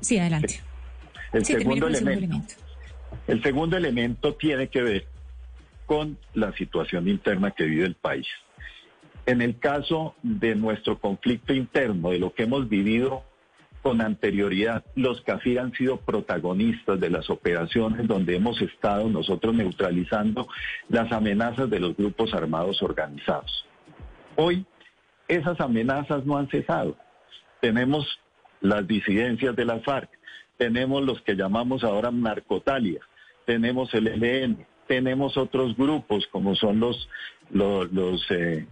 Sí, 0.00 0.18
adelante. 0.18 0.60
El, 1.32 1.44
segundo, 1.44 1.88
elemento, 1.88 2.54
el 3.26 3.42
segundo 3.42 3.76
elemento 3.76 4.34
tiene 4.34 4.68
que 4.68 4.82
ver 4.82 5.06
con 5.86 6.18
la 6.34 6.52
situación 6.52 7.08
interna 7.08 7.50
que 7.50 7.64
vive 7.64 7.84
el 7.84 7.94
país. 7.94 8.26
En 9.28 9.42
el 9.42 9.58
caso 9.58 10.14
de 10.22 10.54
nuestro 10.54 10.98
conflicto 10.98 11.52
interno, 11.52 12.12
de 12.12 12.18
lo 12.18 12.32
que 12.32 12.44
hemos 12.44 12.66
vivido 12.66 13.24
con 13.82 14.00
anterioridad, 14.00 14.86
los 14.94 15.20
CAFIR 15.20 15.58
han 15.58 15.72
sido 15.74 15.98
protagonistas 15.98 16.98
de 16.98 17.10
las 17.10 17.28
operaciones 17.28 18.08
donde 18.08 18.36
hemos 18.36 18.58
estado 18.62 19.06
nosotros 19.10 19.54
neutralizando 19.54 20.48
las 20.88 21.12
amenazas 21.12 21.68
de 21.68 21.78
los 21.78 21.94
grupos 21.94 22.32
armados 22.32 22.82
organizados. 22.82 23.66
Hoy 24.36 24.64
esas 25.28 25.60
amenazas 25.60 26.24
no 26.24 26.38
han 26.38 26.48
cesado. 26.48 26.96
Tenemos 27.60 28.06
las 28.62 28.86
disidencias 28.86 29.54
de 29.54 29.66
la 29.66 29.80
FARC, 29.80 30.08
tenemos 30.56 31.02
los 31.04 31.20
que 31.20 31.36
llamamos 31.36 31.84
ahora 31.84 32.10
narcotalia, 32.10 33.02
tenemos 33.44 33.92
el 33.92 34.06
ELN, 34.06 34.66
tenemos 34.86 35.36
otros 35.36 35.76
grupos 35.76 36.26
como 36.32 36.56
son 36.56 36.80
los, 36.80 37.06
eh, 38.30 38.66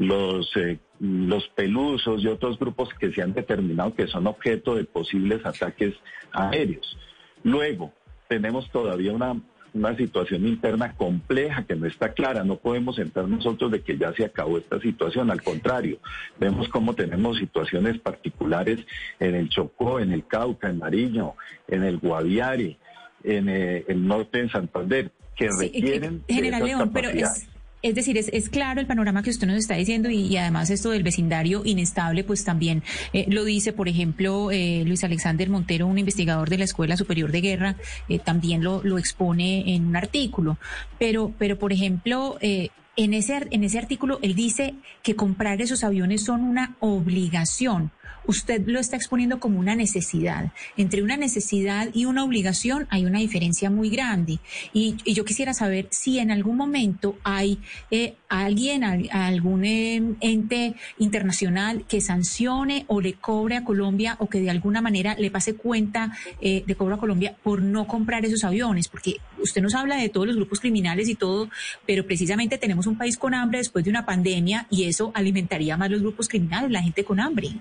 los, 0.00 0.50
eh, 0.56 0.78
los 0.98 1.46
pelusos 1.48 2.22
y 2.22 2.26
otros 2.26 2.58
grupos 2.58 2.88
que 2.98 3.12
se 3.12 3.20
han 3.20 3.34
determinado 3.34 3.94
que 3.94 4.06
son 4.06 4.26
objeto 4.26 4.74
de 4.74 4.84
posibles 4.84 5.44
ataques 5.44 5.94
aéreos. 6.32 6.96
Luego, 7.42 7.92
tenemos 8.26 8.70
todavía 8.70 9.12
una, 9.12 9.38
una 9.74 9.94
situación 9.96 10.46
interna 10.46 10.94
compleja 10.96 11.64
que 11.64 11.76
no 11.76 11.86
está 11.86 12.14
clara. 12.14 12.44
No 12.44 12.56
podemos 12.56 12.98
entrar 12.98 13.28
nosotros 13.28 13.72
de 13.72 13.82
que 13.82 13.98
ya 13.98 14.14
se 14.14 14.24
acabó 14.24 14.56
esta 14.56 14.80
situación. 14.80 15.30
Al 15.30 15.42
contrario, 15.42 15.98
vemos 16.38 16.70
cómo 16.70 16.94
tenemos 16.94 17.36
situaciones 17.36 17.98
particulares 17.98 18.80
en 19.18 19.34
el 19.34 19.50
Chocó, 19.50 20.00
en 20.00 20.12
el 20.12 20.26
Cauca, 20.26 20.70
en 20.70 20.78
Mariño, 20.78 21.34
en 21.68 21.82
el 21.82 21.98
Guaviare, 21.98 22.78
en 23.22 23.50
eh, 23.50 23.84
el 23.86 24.06
norte 24.06 24.42
de 24.42 24.48
Santander 24.48 25.12
que 25.36 25.50
requieren... 25.58 26.24
General 26.26 26.64
León, 26.64 26.90
pero 26.90 27.10
es... 27.10 27.49
Es 27.82 27.94
decir, 27.94 28.18
es, 28.18 28.28
es, 28.32 28.50
claro 28.50 28.80
el 28.80 28.86
panorama 28.86 29.22
que 29.22 29.30
usted 29.30 29.46
nos 29.46 29.56
está 29.56 29.74
diciendo 29.74 30.10
y, 30.10 30.36
además 30.36 30.68
esto 30.68 30.90
del 30.90 31.02
vecindario 31.02 31.62
inestable, 31.64 32.24
pues 32.24 32.44
también 32.44 32.82
eh, 33.14 33.24
lo 33.28 33.44
dice, 33.44 33.72
por 33.72 33.88
ejemplo, 33.88 34.50
eh, 34.50 34.82
Luis 34.86 35.02
Alexander 35.02 35.48
Montero, 35.48 35.86
un 35.86 35.98
investigador 35.98 36.50
de 36.50 36.58
la 36.58 36.64
Escuela 36.64 36.96
Superior 36.98 37.32
de 37.32 37.40
Guerra, 37.40 37.76
eh, 38.08 38.18
también 38.18 38.62
lo, 38.62 38.82
lo 38.84 38.98
expone 38.98 39.74
en 39.74 39.86
un 39.86 39.96
artículo. 39.96 40.58
Pero, 40.98 41.32
pero 41.38 41.58
por 41.58 41.72
ejemplo, 41.72 42.36
en, 42.40 43.14
ese, 43.14 43.46
en 43.50 43.64
ese 43.64 43.78
artículo 43.78 44.18
él 44.20 44.34
dice 44.34 44.74
que 45.02 45.16
comprar 45.16 45.62
esos 45.62 45.82
aviones 45.82 46.22
son 46.22 46.42
una 46.42 46.76
obligación 46.80 47.90
usted 48.26 48.66
lo 48.66 48.78
está 48.78 48.96
exponiendo 48.96 49.40
como 49.40 49.58
una 49.58 49.74
necesidad. 49.74 50.52
Entre 50.76 51.02
una 51.02 51.16
necesidad 51.16 51.88
y 51.92 52.04
una 52.04 52.24
obligación 52.24 52.86
hay 52.90 53.04
una 53.04 53.18
diferencia 53.18 53.70
muy 53.70 53.90
grande. 53.90 54.38
Y, 54.72 54.96
yo 55.12 55.24
quisiera 55.24 55.54
saber 55.54 55.88
si 55.90 56.18
en 56.18 56.30
algún 56.30 56.56
momento 56.56 57.16
hay 57.24 57.58
eh, 57.90 58.14
alguien, 58.28 58.84
algún 58.84 59.64
em, 59.64 60.16
ente 60.20 60.74
internacional 60.98 61.84
que 61.88 62.00
sancione 62.00 62.84
o 62.86 63.00
le 63.00 63.14
cobre 63.14 63.56
a 63.56 63.64
Colombia 63.64 64.16
o 64.20 64.28
que 64.28 64.40
de 64.40 64.50
alguna 64.50 64.80
manera 64.80 65.16
le 65.18 65.30
pase 65.30 65.54
cuenta 65.54 66.12
eh, 66.40 66.62
de 66.66 66.74
cobro 66.76 66.94
a 66.94 66.98
Colombia 66.98 67.36
por 67.42 67.60
no 67.62 67.86
comprar 67.86 68.24
esos 68.24 68.44
aviones. 68.44 68.88
Porque 68.88 69.16
usted 69.42 69.60
nos 69.60 69.74
habla 69.74 69.96
de 69.96 70.08
todos 70.08 70.26
los 70.26 70.36
grupos 70.36 70.60
criminales 70.60 71.08
y 71.08 71.16
todo, 71.16 71.50
pero 71.86 72.06
precisamente 72.06 72.58
tenemos 72.58 72.86
un 72.86 72.96
país 72.96 73.16
con 73.16 73.34
hambre 73.34 73.58
después 73.58 73.84
de 73.84 73.90
una 73.90 74.06
pandemia 74.06 74.66
y 74.70 74.84
eso 74.84 75.10
alimentaría 75.14 75.76
más 75.76 75.90
los 75.90 76.00
grupos 76.00 76.28
criminales, 76.28 76.70
la 76.70 76.82
gente 76.82 77.04
con 77.04 77.18
hambre. 77.20 77.56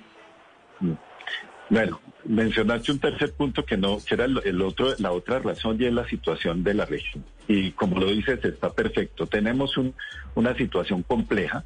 Bueno, 1.70 2.02
mencionaste 2.26 2.92
un 2.92 3.00
tercer 3.00 3.34
punto 3.34 3.64
que 3.64 3.78
no, 3.78 3.98
que 4.04 4.16
era 4.16 4.26
el, 4.26 4.62
otro, 4.62 4.94
la 4.98 5.12
otra 5.12 5.40
razón 5.40 5.78
y 5.80 5.86
es 5.86 5.94
la 5.94 6.08
situación 6.08 6.64
de 6.64 6.74
la 6.74 6.86
región. 6.86 7.24
Y 7.48 7.72
como 7.72 8.00
lo 8.00 8.08
dices, 8.08 8.44
está 8.44 8.72
perfecto. 8.74 9.28
Tenemos 9.28 9.76
una 10.36 10.56
situación 10.56 11.04
compleja. 11.04 11.64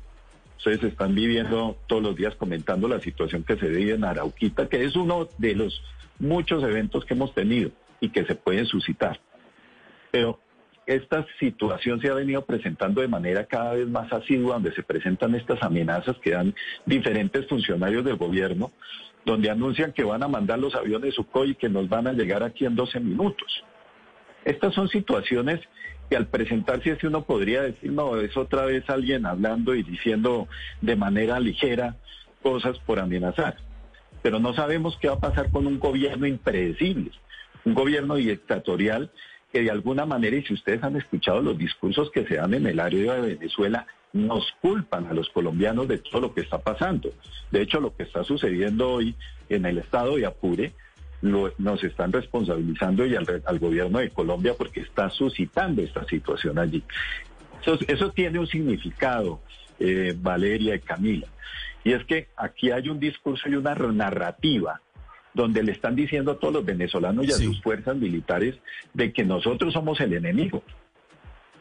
Ustedes 0.58 0.84
están 0.84 1.15
viviendo 1.15 1.78
todos 1.88 2.04
los 2.04 2.15
días 2.15 2.36
comentando 2.36 2.88
la 2.88 2.99
situación 2.99 3.43
que 3.43 3.58
se 3.58 3.67
vive 3.67 3.93
en 3.93 4.04
Arauquita, 4.04 4.67
que 4.67 4.84
es 4.84 4.95
uno 4.95 5.30
de 5.38 5.56
los 5.56 5.82
muchos 6.19 6.63
eventos 6.63 7.06
que 7.06 7.13
hemos 7.13 7.34
tenido 7.34 7.71
y 7.99 8.10
que 8.10 8.26
se 8.26 8.36
pueden 8.36 8.65
suscitar. 8.65 9.19
Pero 10.12 10.39
esta 10.85 11.25
situación 11.39 12.01
se 12.01 12.09
ha 12.09 12.13
venido 12.13 12.45
presentando 12.45 13.01
de 13.01 13.07
manera 13.07 13.45
cada 13.45 13.73
vez 13.73 13.87
más 13.87 14.11
asidua, 14.11 14.55
donde 14.55 14.73
se 14.73 14.83
presentan 14.83 15.35
estas 15.35 15.61
amenazas 15.63 16.17
que 16.19 16.31
dan 16.31 16.53
diferentes 16.85 17.47
funcionarios 17.47 18.03
del 18.03 18.17
gobierno, 18.17 18.71
donde 19.25 19.49
anuncian 19.49 19.93
que 19.93 20.03
van 20.03 20.23
a 20.23 20.27
mandar 20.27 20.59
los 20.59 20.75
aviones 20.75 21.15
Sukhoi 21.15 21.55
que 21.55 21.69
nos 21.69 21.87
van 21.87 22.07
a 22.07 22.13
llegar 22.13 22.43
aquí 22.43 22.65
en 22.65 22.75
12 22.75 22.99
minutos. 22.99 23.63
Estas 24.43 24.73
son 24.73 24.89
situaciones 24.89 25.61
que 26.09 26.17
al 26.17 26.27
presentarse 26.27 26.91
así 26.91 27.07
uno 27.07 27.23
podría 27.23 27.61
decir, 27.61 27.91
no, 27.91 28.17
es 28.17 28.35
otra 28.35 28.65
vez 28.65 28.89
alguien 28.89 29.25
hablando 29.25 29.73
y 29.73 29.83
diciendo 29.83 30.47
de 30.81 30.95
manera 30.97 31.39
ligera 31.39 31.95
cosas 32.41 32.77
por 32.79 32.99
amenazar. 32.99 33.55
Pero 34.21 34.39
no 34.39 34.53
sabemos 34.53 34.97
qué 35.01 35.07
va 35.07 35.15
a 35.15 35.19
pasar 35.19 35.49
con 35.49 35.65
un 35.65 35.79
gobierno 35.79 36.27
impredecible, 36.27 37.11
un 37.63 37.73
gobierno 37.73 38.15
dictatorial 38.15 39.11
que 39.53 39.61
de 39.61 39.71
alguna 39.71 40.05
manera, 40.05 40.35
y 40.35 40.43
si 40.43 40.55
ustedes 40.55 40.83
han 40.83 40.95
escuchado 40.95 41.41
los 41.41 41.57
discursos 41.57 42.09
que 42.09 42.25
se 42.25 42.35
dan 42.35 42.55
en 42.55 42.65
el 42.65 42.79
área 42.79 43.13
de 43.13 43.35
Venezuela, 43.35 43.85
nos 44.11 44.51
culpan 44.61 45.05
a 45.05 45.13
los 45.13 45.29
colombianos 45.29 45.87
de 45.87 45.99
todo 45.99 46.21
lo 46.21 46.33
que 46.33 46.41
está 46.41 46.57
pasando. 46.57 47.11
De 47.51 47.61
hecho, 47.61 47.79
lo 47.79 47.95
que 47.95 48.03
está 48.03 48.23
sucediendo 48.23 48.89
hoy 48.89 49.15
en 49.49 49.65
el 49.65 49.77
estado 49.77 50.15
de 50.15 50.25
Apure, 50.25 50.73
nos 51.21 51.83
están 51.83 52.11
responsabilizando 52.11 53.05
y 53.05 53.15
al, 53.15 53.59
gobierno 53.59 53.99
de 53.99 54.09
Colombia 54.09 54.55
porque 54.57 54.81
está 54.81 55.09
suscitando 55.09 55.81
esta 55.81 56.03
situación 56.05 56.59
allí. 56.59 56.83
Eso, 57.87 58.11
tiene 58.11 58.39
un 58.39 58.47
significado, 58.47 59.39
eh, 59.79 60.13
Valeria 60.19 60.75
y 60.75 60.79
Camila, 60.79 61.27
y 61.83 61.93
es 61.93 62.03
que 62.05 62.27
aquí 62.35 62.71
hay 62.71 62.89
un 62.89 62.99
discurso 62.99 63.47
y 63.47 63.55
una 63.55 63.73
narrativa 63.73 64.81
donde 65.33 65.63
le 65.63 65.71
están 65.71 65.95
diciendo 65.95 66.31
a 66.31 66.39
todos 66.39 66.53
los 66.53 66.65
venezolanos 66.65 67.27
y 67.27 67.31
a 67.31 67.35
sus 67.35 67.61
fuerzas 67.61 67.95
militares 67.95 68.55
de 68.93 69.11
que 69.11 69.23
nosotros 69.23 69.73
somos 69.73 69.99
el 69.99 70.13
enemigo. 70.13 70.63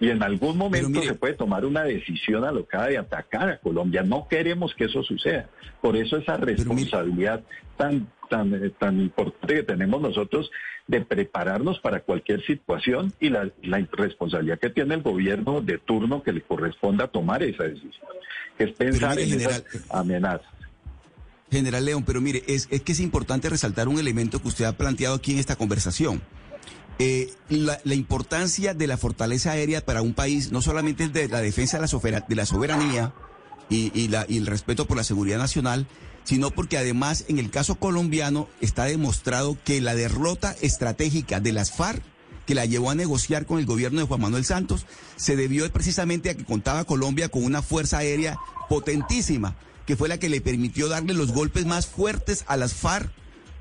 Y 0.00 0.10
en 0.10 0.22
algún 0.22 0.58
momento 0.58 1.00
se 1.00 1.14
puede 1.14 1.34
tomar 1.34 1.64
una 1.64 1.84
decisión 1.84 2.44
alocada 2.44 2.88
de 2.88 2.98
atacar 2.98 3.48
a 3.48 3.58
Colombia. 3.58 4.02
No 4.02 4.26
queremos 4.26 4.74
que 4.74 4.86
eso 4.86 5.02
suceda. 5.04 5.48
Por 5.80 5.96
eso 5.96 6.16
esa 6.16 6.36
responsabilidad 6.36 7.44
tan, 7.76 8.08
tan, 8.28 8.72
tan 8.80 9.00
importante 9.00 9.54
que 9.54 9.62
tenemos 9.62 10.02
nosotros 10.02 10.50
de 10.88 11.02
prepararnos 11.02 11.78
para 11.78 12.00
cualquier 12.00 12.44
situación 12.44 13.12
y 13.20 13.28
la, 13.30 13.48
responsabilidad 13.92 14.58
que 14.58 14.70
tiene 14.70 14.94
el 14.96 15.02
gobierno 15.02 15.60
de 15.60 15.78
turno 15.78 16.22
que 16.22 16.32
le 16.32 16.42
corresponda 16.42 17.06
tomar 17.06 17.42
esa 17.42 17.64
decisión, 17.64 18.08
que 18.58 18.64
es 18.64 18.72
pensar 18.72 19.18
en 19.18 19.32
esas 19.32 19.64
amenazas. 19.90 20.61
General 21.52 21.84
León, 21.84 22.02
pero 22.04 22.20
mire, 22.20 22.42
es, 22.48 22.66
es 22.70 22.82
que 22.82 22.92
es 22.92 23.00
importante 23.00 23.48
resaltar 23.48 23.86
un 23.86 23.98
elemento 23.98 24.40
que 24.40 24.48
usted 24.48 24.64
ha 24.64 24.76
planteado 24.76 25.14
aquí 25.14 25.32
en 25.32 25.38
esta 25.38 25.56
conversación. 25.56 26.22
Eh, 26.98 27.32
la, 27.48 27.78
importancia 27.94 28.74
de 28.74 28.86
la 28.86 28.96
fortaleza 28.96 29.52
aérea 29.52 29.84
para 29.84 30.02
un 30.02 30.14
país 30.14 30.50
no 30.52 30.62
solamente 30.62 31.04
es 31.04 31.12
de 31.12 31.28
la 31.28 31.40
defensa 31.40 31.78
de 31.78 32.36
la, 32.36 32.46
soberanía 32.46 33.12
y, 33.68 33.90
y 33.94 34.36
el 34.36 34.46
respeto 34.46 34.86
por 34.86 34.96
la 34.96 35.04
seguridad 35.04 35.38
nacional, 35.38 35.86
sino 36.24 36.50
porque 36.50 36.78
además 36.78 37.24
en 37.28 37.38
el 37.38 37.50
caso 37.50 37.76
colombiano 37.76 38.48
está 38.60 38.84
demostrado 38.84 39.56
que 39.64 39.80
la 39.80 39.94
derrota 39.94 40.54
estratégica 40.60 41.40
de 41.40 41.52
las 41.52 41.72
FARC 41.72 42.02
que 42.46 42.54
la 42.54 42.66
llevó 42.66 42.90
a 42.90 42.94
negociar 42.94 43.46
con 43.46 43.58
el 43.58 43.66
gobierno 43.66 44.00
de 44.00 44.06
Juan 44.06 44.20
Manuel 44.20 44.44
Santos 44.44 44.86
se 45.16 45.36
debió 45.36 45.70
precisamente 45.72 46.30
a 46.30 46.34
que 46.34 46.44
contaba 46.44 46.84
Colombia 46.84 47.28
con 47.28 47.44
una 47.44 47.62
fuerza 47.62 47.98
aérea 47.98 48.38
potentísima 48.68 49.56
que 49.86 49.96
fue 49.96 50.08
la 50.08 50.18
que 50.18 50.28
le 50.28 50.40
permitió 50.40 50.88
darle 50.88 51.14
los 51.14 51.32
golpes 51.32 51.66
más 51.66 51.86
fuertes 51.86 52.44
a 52.46 52.56
las 52.56 52.74
FARC, 52.74 53.10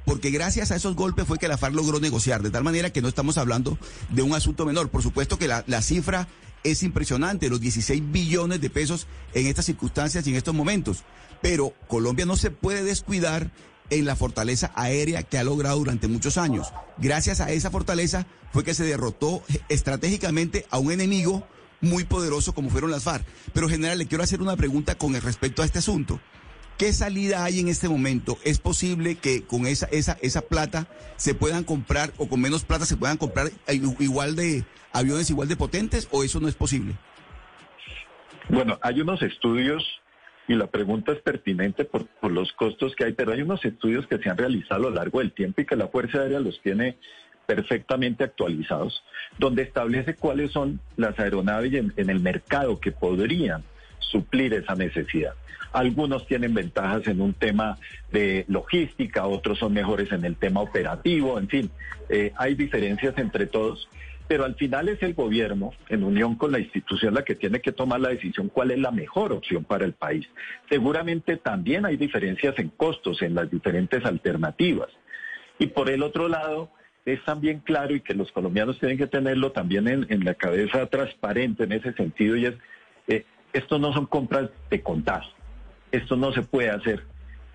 porque 0.05 0.31
gracias 0.31 0.71
a 0.71 0.75
esos 0.75 0.95
golpes 0.95 1.25
fue 1.25 1.37
que 1.37 1.47
la 1.47 1.57
FARC 1.57 1.75
logró 1.75 1.99
negociar, 1.99 2.41
de 2.41 2.49
tal 2.49 2.63
manera 2.63 2.91
que 2.91 3.01
no 3.01 3.07
estamos 3.07 3.37
hablando 3.37 3.77
de 4.09 4.21
un 4.21 4.33
asunto 4.33 4.65
menor. 4.65 4.89
Por 4.89 5.03
supuesto 5.03 5.37
que 5.37 5.47
la, 5.47 5.81
cifra 5.81 6.27
es 6.63 6.83
impresionante, 6.83 7.49
los 7.49 7.61
16 7.61 8.11
billones 8.11 8.61
de 8.61 8.69
pesos 8.69 9.07
en 9.33 9.47
estas 9.47 9.65
circunstancias 9.65 10.25
y 10.25 10.31
en 10.31 10.35
estos 10.35 10.53
momentos, 10.55 11.03
pero 11.41 11.73
Colombia 11.87 12.25
no 12.25 12.37
se 12.37 12.51
puede 12.51 12.83
descuidar 12.83 13.51
en 13.89 14.05
la 14.05 14.15
fortaleza 14.15 14.71
aérea 14.75 15.23
que 15.23 15.37
ha 15.37 15.43
logrado 15.43 15.77
durante 15.77 16.07
muchos 16.07 16.37
años. 16.37 16.67
Gracias 16.97 17.41
a 17.41 17.51
esa 17.51 17.71
fortaleza 17.71 18.25
fue 18.53 18.63
que 18.63 18.73
se 18.73 18.83
derrotó 18.83 19.43
estratégicamente 19.69 20.65
a 20.69 20.79
un 20.79 20.91
enemigo 20.91 21.45
muy 21.81 22.05
poderoso 22.05 22.53
como 22.53 22.69
fueron 22.69 22.91
las 22.91 23.03
FARC. 23.03 23.25
Pero 23.53 23.67
general, 23.67 23.97
le 23.97 24.07
quiero 24.07 24.23
hacer 24.23 24.41
una 24.41 24.55
pregunta 24.55 24.95
con 24.95 25.13
respecto 25.19 25.61
a 25.61 25.65
este 25.65 25.79
asunto. 25.79 26.19
¿Qué 26.77 26.93
salida 26.93 27.43
hay 27.43 27.59
en 27.59 27.67
este 27.67 27.89
momento? 27.89 28.37
¿Es 28.43 28.59
posible 28.59 29.15
que 29.15 29.43
con 29.43 29.67
esa, 29.67 29.87
esa, 29.91 30.17
esa 30.21 30.41
plata 30.41 30.87
se 31.15 31.35
puedan 31.35 31.63
comprar 31.63 32.11
o 32.17 32.27
con 32.27 32.41
menos 32.41 32.63
plata 32.63 32.85
se 32.85 32.97
puedan 32.97 33.17
comprar 33.17 33.51
igual 33.99 34.35
de 34.35 34.63
aviones 34.91 35.29
igual 35.29 35.47
de 35.47 35.55
potentes 35.55 36.07
o 36.11 36.23
eso 36.23 36.39
no 36.39 36.47
es 36.47 36.55
posible? 36.55 36.95
Bueno, 38.49 38.79
hay 38.81 38.99
unos 39.01 39.21
estudios 39.21 39.83
y 40.47 40.55
la 40.55 40.67
pregunta 40.67 41.11
es 41.11 41.21
pertinente 41.21 41.85
por, 41.85 42.07
por, 42.07 42.31
los 42.31 42.51
costos 42.53 42.95
que 42.95 43.05
hay, 43.05 43.13
pero 43.13 43.31
hay 43.31 43.43
unos 43.43 43.63
estudios 43.63 44.07
que 44.07 44.17
se 44.17 44.29
han 44.29 44.37
realizado 44.37 44.87
a 44.87 44.89
lo 44.89 44.95
largo 44.95 45.19
del 45.19 45.33
tiempo 45.33 45.61
y 45.61 45.65
que 45.65 45.75
la 45.75 45.87
Fuerza 45.87 46.19
Aérea 46.19 46.39
los 46.39 46.59
tiene 46.61 46.97
perfectamente 47.45 48.23
actualizados, 48.23 49.03
donde 49.37 49.63
establece 49.63 50.15
cuáles 50.15 50.51
son 50.51 50.79
las 50.97 51.19
aeronaves 51.19 51.73
en, 51.73 52.09
el 52.09 52.19
mercado 52.19 52.79
que 52.79 52.91
podrían 52.91 53.63
suplir 53.99 54.53
esa 54.53 54.75
necesidad. 54.75 55.33
Algunos 55.73 56.27
tienen 56.27 56.53
ventajas 56.53 57.07
en 57.07 57.21
un 57.21 57.33
tema 57.33 57.77
de 58.11 58.45
logística, 58.47 59.25
otros 59.25 59.59
son 59.59 59.73
mejores 59.73 60.11
en 60.11 60.25
el 60.25 60.35
tema 60.35 60.61
operativo, 60.61 61.39
en 61.39 61.47
fin, 61.47 61.71
eh, 62.09 62.33
hay 62.35 62.55
diferencias 62.55 63.17
entre 63.17 63.47
todos, 63.47 63.87
pero 64.31 64.45
al 64.45 64.55
final 64.55 64.87
es 64.87 65.03
el 65.03 65.13
gobierno, 65.13 65.71
en 65.89 66.05
unión 66.05 66.35
con 66.35 66.53
la 66.53 66.59
institución, 66.59 67.13
la 67.13 67.23
que 67.23 67.35
tiene 67.35 67.59
que 67.59 67.73
tomar 67.73 67.99
la 67.99 68.09
decisión 68.09 68.47
cuál 68.47 68.71
es 68.71 68.79
la 68.79 68.91
mejor 68.91 69.33
opción 69.33 69.65
para 69.65 69.83
el 69.83 69.91
país. 69.91 70.25
Seguramente 70.69 71.35
también 71.35 71.85
hay 71.85 71.97
diferencias 71.97 72.57
en 72.57 72.69
costos 72.69 73.21
en 73.21 73.35
las 73.35 73.51
diferentes 73.51 74.05
alternativas. 74.05 74.87
Y 75.59 75.67
por 75.67 75.89
el 75.89 76.01
otro 76.01 76.29
lado, 76.29 76.71
es 77.05 77.23
también 77.25 77.59
claro 77.59 77.95
y 77.95 78.01
que 78.01 78.13
los 78.13 78.31
colombianos 78.31 78.79
tienen 78.79 78.97
que 78.97 79.07
tenerlo 79.07 79.51
también 79.51 79.87
en, 79.87 80.23
la 80.23 80.35
cabeza 80.35 80.85
transparente 80.87 81.63
en 81.63 81.71
ese 81.71 81.93
sentido 81.93 82.35
y 82.35 82.45
es, 82.45 82.53
eh, 83.07 83.25
esto 83.53 83.79
no 83.79 83.91
son 83.93 84.05
compras 84.05 84.49
de 84.69 84.81
contar, 84.81 85.23
esto 85.91 86.15
no 86.15 86.31
se 86.31 86.43
puede 86.43 86.69
hacer 86.69 87.03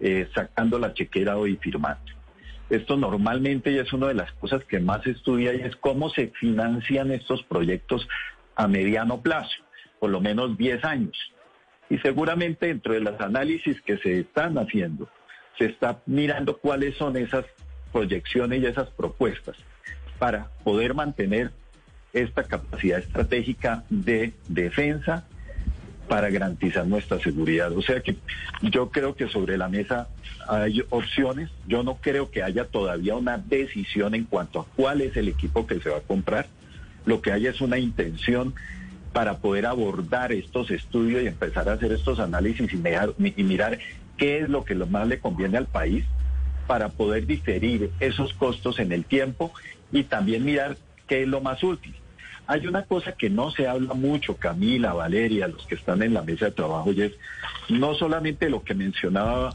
eh, 0.01 0.29
sacando 0.35 0.79
la 0.79 0.93
chequera 0.95 1.39
hoy 1.39 1.53
y 1.53 1.57
firmando. 1.57 2.13
Esto 2.69 2.97
normalmente 2.97 3.71
y 3.71 3.79
es 3.79 3.93
una 3.93 4.09
de 4.09 4.15
las 4.15 4.33
cosas 4.33 4.65
que 4.65 4.81
más 4.81 5.03
se 5.05 5.11
estudia 5.11 5.55
y 5.55 5.61
es 5.61 5.77
cómo 5.77 6.11
se 6.11 6.33
financian 6.41 7.13
estos 7.13 7.45
proyectos 7.45 8.09
a 8.57 8.67
mediano 8.67 9.23
plazo, 9.23 9.55
por 10.01 10.11
lo 10.11 10.21
menos 10.21 10.59
10 10.59 10.85
años. 10.85 11.17
Y 11.89 11.99
seguramente 11.99 12.67
dentro 12.67 12.95
de 12.95 13.01
los 13.01 13.21
análisis 13.21 13.81
que 13.83 13.99
se 13.99 14.19
están 14.21 14.59
haciendo, 14.59 15.09
se 15.57 15.67
está 15.67 16.03
mirando 16.07 16.59
cuáles 16.59 16.97
son 16.97 17.17
esas 17.17 17.45
proyecciones 17.97 18.61
y 18.63 18.67
esas 18.67 18.91
propuestas 18.91 19.57
para 20.19 20.51
poder 20.65 20.93
mantener 20.93 21.51
esta 22.13 22.45
capacidad 22.45 22.99
estratégica 22.99 23.85
de 23.89 24.35
defensa 24.49 25.25
para 26.07 26.29
garantizar 26.29 26.87
nuestra 26.87 27.19
seguridad. 27.21 27.73
O 27.73 27.81
sea 27.81 28.03
que 28.03 28.17
yo 28.61 28.91
creo 28.91 29.15
que 29.17 29.29
sobre 29.29 29.57
la 29.57 29.71
mesa 29.71 30.09
hay 30.47 30.83
opciones. 30.91 31.49
Yo 31.67 31.83
no 31.83 31.97
creo 31.97 32.31
que 32.31 32.43
haya 32.43 32.67
todavía 32.67 33.17
una 33.17 33.39
decisión 33.39 34.15
en 34.15 34.25
cuanto 34.25 34.61
a 34.61 34.67
cuál 34.77 35.01
es 35.01 35.17
el 35.17 35.29
equipo 35.29 35.67
que 35.67 35.81
se 35.81 35.89
va 35.89 35.97
a 35.97 36.01
comprar. 36.01 36.49
Lo 37.07 37.23
que 37.23 37.33
hay 37.33 37.47
es 37.47 37.63
una 37.63 37.79
intención 37.79 38.55
para 39.15 39.39
poder 39.39 39.65
abordar 39.65 40.33
estos 40.33 40.71
estudios 40.71 41.23
y 41.23 41.29
empezar 41.29 41.67
a 41.71 41.73
hacer 41.73 41.93
estos 41.93 42.21
análisis 42.21 42.71
y, 42.71 43.41
y 43.41 43.43
mirar 43.43 43.79
qué 44.19 44.41
es 44.41 44.51
lo 44.51 44.67
que 44.67 44.75
más 44.75 45.09
le 45.09 45.19
conviene 45.19 45.57
al 45.57 45.67
país 45.67 46.05
para 46.67 46.89
poder 46.89 47.27
diferir 47.27 47.91
esos 48.01 48.33
costos 48.35 48.79
en 48.79 48.93
el 48.93 49.05
tiempo 49.05 49.53
y 49.93 50.05
también 50.05 50.45
mirar 50.45 50.77
qué 51.07 51.23
es 51.23 51.29
lo 51.29 51.41
más 51.41 51.63
útil. 51.63 51.95
Hay 52.49 52.67
una 52.67 52.85
cosa 52.85 53.13
que 53.13 53.29
no 53.29 53.51
se 53.51 53.67
habla 53.67 53.95
mucho, 53.95 54.37
Camila, 54.37 54.93
Valeria, 54.93 55.49
los 55.49 55.67
que 55.67 55.75
están 55.75 56.03
en 56.03 56.15
la 56.15 56.23
mesa 56.23 56.47
de 56.47 56.53
trabajo, 56.53 56.93
y 56.93 57.03
es 57.03 57.13
no 57.69 57.95
solamente 57.95 58.49
lo 58.49 58.63
que 58.63 58.75
mencionaba 58.75 59.51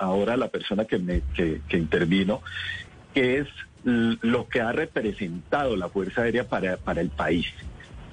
ahora 0.00 0.36
la 0.36 0.48
persona 0.48 0.84
que, 0.84 0.98
me, 0.98 1.22
que, 1.34 1.60
intervino, 1.76 2.42
que 3.12 3.38
es 3.38 3.48
lo 3.84 4.48
que 4.48 4.60
ha 4.60 4.72
representado 4.72 5.76
la 5.76 5.88
Fuerza 5.88 6.22
Aérea 6.22 6.48
para 6.48 7.00
el 7.00 7.10
país. 7.10 7.46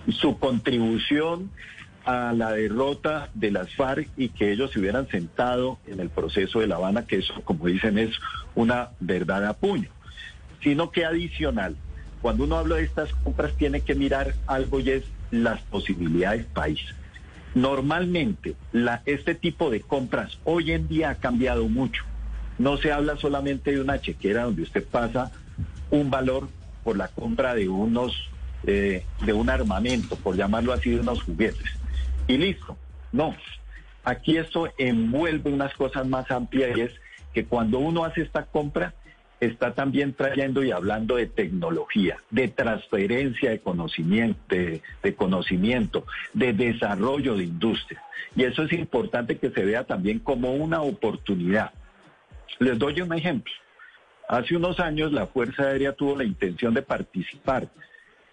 Su 0.10 0.38
contribución 0.38 1.50
a 2.06 2.34
la 2.34 2.52
derrota 2.52 3.30
de 3.34 3.52
las 3.52 3.74
FARC 3.76 4.08
y 4.18 4.30
que 4.30 4.52
ellos 4.52 4.72
se 4.72 4.80
hubieran 4.80 5.08
sentado 5.08 5.80
en 5.88 6.00
el 6.00 6.10
proceso 6.10 6.60
de 6.60 6.68
La 6.68 6.76
Habana, 6.76 7.06
que 7.06 7.18
eso, 7.18 7.42
como 7.44 7.68
dicen, 7.68 7.98
es 7.98 8.12
una 8.56 8.90
verdad 9.00 9.46
a 9.46 9.54
puño. 9.54 9.90
Sino 10.64 10.92
que 10.92 11.06
adicional, 11.06 11.76
cuando 12.22 12.44
uno 12.44 12.58
habla 12.58 12.76
de 12.76 12.84
estas 12.84 13.14
compras, 13.14 13.54
tiene 13.58 13.82
que 13.82 13.96
mirar 13.96 14.36
algo 14.48 14.80
y 14.80 14.92
es 14.92 15.04
las 15.32 15.62
posibilidades 15.62 16.46
país. 16.46 16.80
Normalmente, 17.54 18.56
la, 18.72 19.02
este 19.06 19.36
tipo 19.36 19.70
de 19.70 19.82
compras 19.82 20.38
hoy 20.44 20.72
en 20.72 20.88
día 20.88 21.10
ha 21.10 21.16
cambiado 21.16 21.68
mucho. 21.68 22.04
No 22.58 22.78
se 22.78 22.92
habla 22.92 23.18
solamente 23.18 23.72
de 23.72 23.82
una 23.82 24.00
chequera 24.00 24.44
donde 24.44 24.62
usted 24.62 24.86
pasa 24.86 25.32
un 25.90 26.10
valor 26.10 26.48
por 26.84 26.98
la 26.98 27.08
compra 27.10 27.54
de 27.56 27.68
unos 27.68 28.30
eh, 28.64 29.06
de 29.26 29.34
un 29.34 29.50
armamento, 29.50 30.16
por 30.16 30.36
llamarlo 30.36 30.72
así, 30.72 30.92
de 30.92 31.00
unos 31.00 31.24
juguetes. 31.24 31.81
Y 32.28 32.38
listo. 32.38 32.78
No. 33.12 33.36
Aquí 34.04 34.38
esto 34.38 34.70
envuelve 34.78 35.52
unas 35.52 35.74
cosas 35.76 36.08
más 36.08 36.32
amplias 36.32 36.78
y 36.78 36.82
es 36.82 36.92
que 37.34 37.46
cuando 37.46 37.80
uno 37.80 38.04
hace 38.04 38.22
esta 38.22 38.46
compra, 38.46 38.94
está 39.42 39.74
también 39.74 40.14
trayendo 40.14 40.64
y 40.64 40.72
hablando 40.72 41.16
de 41.16 41.26
tecnología, 41.26 42.18
de 42.30 42.48
transferencia 42.48 43.50
de 43.50 43.60
conocimiento, 43.60 44.40
de, 44.50 45.16
conocimiento, 45.16 46.06
de 46.34 46.54
desarrollo 46.54 47.36
de 47.36 47.46
industria. 47.46 48.04
Y 48.36 48.44
eso 48.44 48.64
es 48.64 48.72
importante 48.74 49.38
que 49.38 49.50
se 49.50 49.66
vea 49.66 49.84
también 49.84 50.20
como 50.20 50.54
una 50.54 50.82
oportunidad. 50.84 51.72
Les 52.60 52.78
doy 52.78 53.02
un 53.02 53.14
ejemplo. 53.14 53.52
Hace 54.30 54.56
unos 54.56 54.80
años 54.80 55.12
la 55.12 55.26
Fuerza 55.26 55.64
Aérea 55.64 55.94
tuvo 55.94 56.16
la 56.16 56.24
intención 56.24 56.74
de 56.74 56.84
participar 56.84 57.68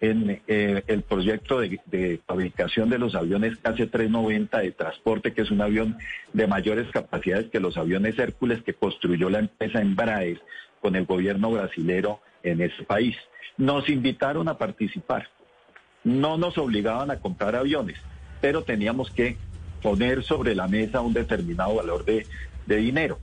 en 0.00 0.40
eh, 0.46 0.82
el 0.86 1.02
proyecto 1.02 1.60
de, 1.60 2.20
fabricación 2.26 2.88
de 2.88 2.98
los 2.98 3.14
aviones 3.14 3.54
KC-390 3.62 4.62
de 4.62 4.72
transporte, 4.72 5.32
que 5.32 5.42
es 5.42 5.50
un 5.50 5.60
avión 5.60 5.98
de 6.32 6.46
mayores 6.46 6.88
capacidades 6.92 7.50
que 7.50 7.60
los 7.60 7.76
aviones 7.76 8.18
Hércules 8.18 8.62
que 8.62 8.74
construyó 8.74 9.28
la 9.28 9.40
empresa 9.40 9.80
Embraer 9.80 10.40
con 10.80 10.94
el 10.94 11.04
gobierno 11.04 11.50
brasilero 11.50 12.20
en 12.42 12.60
ese 12.60 12.84
país. 12.84 13.16
Nos 13.56 13.88
invitaron 13.88 14.48
a 14.48 14.56
participar. 14.56 15.28
No 16.04 16.38
nos 16.38 16.56
obligaban 16.58 17.10
a 17.10 17.18
comprar 17.18 17.56
aviones, 17.56 17.98
pero 18.40 18.62
teníamos 18.62 19.10
que 19.10 19.36
poner 19.82 20.22
sobre 20.22 20.54
la 20.54 20.68
mesa 20.68 21.00
un 21.00 21.12
determinado 21.12 21.74
valor 21.74 22.04
de, 22.04 22.24
de 22.66 22.76
dinero. 22.76 23.18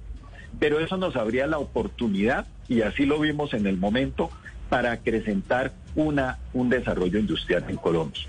Pero 0.60 0.80
eso 0.80 0.98
nos 0.98 1.16
abría 1.16 1.48
la 1.48 1.58
oportunidad, 1.58 2.48
y 2.68 2.82
así 2.82 3.06
lo 3.06 3.20
vimos 3.20 3.54
en 3.54 3.66
el 3.66 3.78
momento, 3.78 4.30
para 4.70 4.92
acrecentar 4.92 5.74
una, 5.96 6.40
un 6.54 6.70
desarrollo 6.70 7.20
industrial 7.20 7.66
en 7.70 7.78
Colombia. 7.78 8.22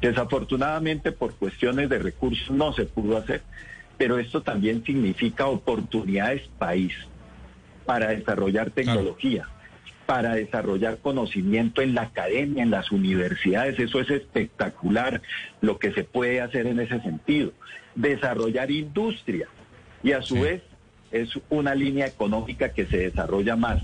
Desafortunadamente, 0.00 1.12
por 1.12 1.34
cuestiones 1.34 1.88
de 1.88 1.98
recursos 1.98 2.50
no 2.50 2.72
se 2.72 2.84
pudo 2.84 3.16
hacer, 3.16 3.42
pero 3.96 4.18
esto 4.18 4.42
también 4.42 4.84
significa 4.84 5.46
oportunidades 5.46 6.42
país 6.58 6.92
para 7.86 8.08
desarrollar 8.08 8.70
tecnología, 8.70 9.48
para 10.06 10.34
desarrollar 10.34 10.98
conocimiento 10.98 11.80
en 11.80 11.94
la 11.94 12.02
academia, 12.02 12.62
en 12.62 12.70
las 12.70 12.90
universidades. 12.90 13.78
Eso 13.78 14.00
es 14.00 14.10
espectacular 14.10 15.22
lo 15.60 15.78
que 15.78 15.92
se 15.92 16.04
puede 16.04 16.40
hacer 16.40 16.66
en 16.66 16.80
ese 16.80 17.00
sentido. 17.00 17.52
Desarrollar 17.94 18.70
industria 18.70 19.48
y 20.02 20.12
a 20.12 20.22
su 20.22 20.40
vez 20.40 20.62
es 21.12 21.30
una 21.48 21.74
línea 21.74 22.06
económica 22.06 22.70
que 22.70 22.86
se 22.86 22.98
desarrolla 22.98 23.56
más 23.56 23.80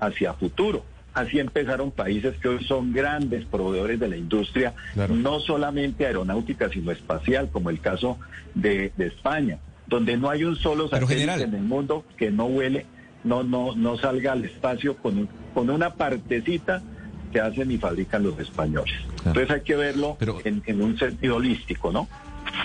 hacia 0.00 0.34
futuro. 0.34 0.84
Así 1.14 1.38
empezaron 1.38 1.90
países 1.90 2.36
que 2.38 2.48
hoy 2.48 2.64
son 2.64 2.92
grandes 2.92 3.44
proveedores 3.44 4.00
de 4.00 4.08
la 4.08 4.16
industria, 4.16 4.74
no 5.08 5.40
solamente 5.40 6.06
aeronáutica, 6.06 6.68
sino 6.70 6.90
espacial, 6.90 7.50
como 7.50 7.70
el 7.70 7.80
caso 7.80 8.18
de, 8.54 8.92
España, 8.98 9.58
donde 9.86 10.16
no 10.16 10.30
hay 10.30 10.44
un 10.44 10.56
solo 10.56 10.88
satélite 10.88 11.42
en 11.42 11.54
el 11.54 11.62
mundo 11.62 12.04
que 12.16 12.30
no 12.30 12.46
huele 12.46 12.86
no, 13.24 13.42
no, 13.42 13.74
no 13.74 13.96
salga 13.98 14.32
al 14.32 14.44
espacio 14.44 14.96
con, 14.96 15.28
con 15.54 15.70
una 15.70 15.94
partecita 15.94 16.82
que 17.32 17.40
hacen 17.40 17.70
y 17.70 17.78
fabrican 17.78 18.22
los 18.22 18.38
españoles. 18.38 18.94
Entonces 19.24 19.50
hay 19.50 19.60
que 19.62 19.76
verlo 19.76 20.18
en, 20.44 20.62
en 20.66 20.82
un 20.82 20.98
sentido 20.98 21.36
holístico, 21.36 21.92
¿no? 21.92 22.08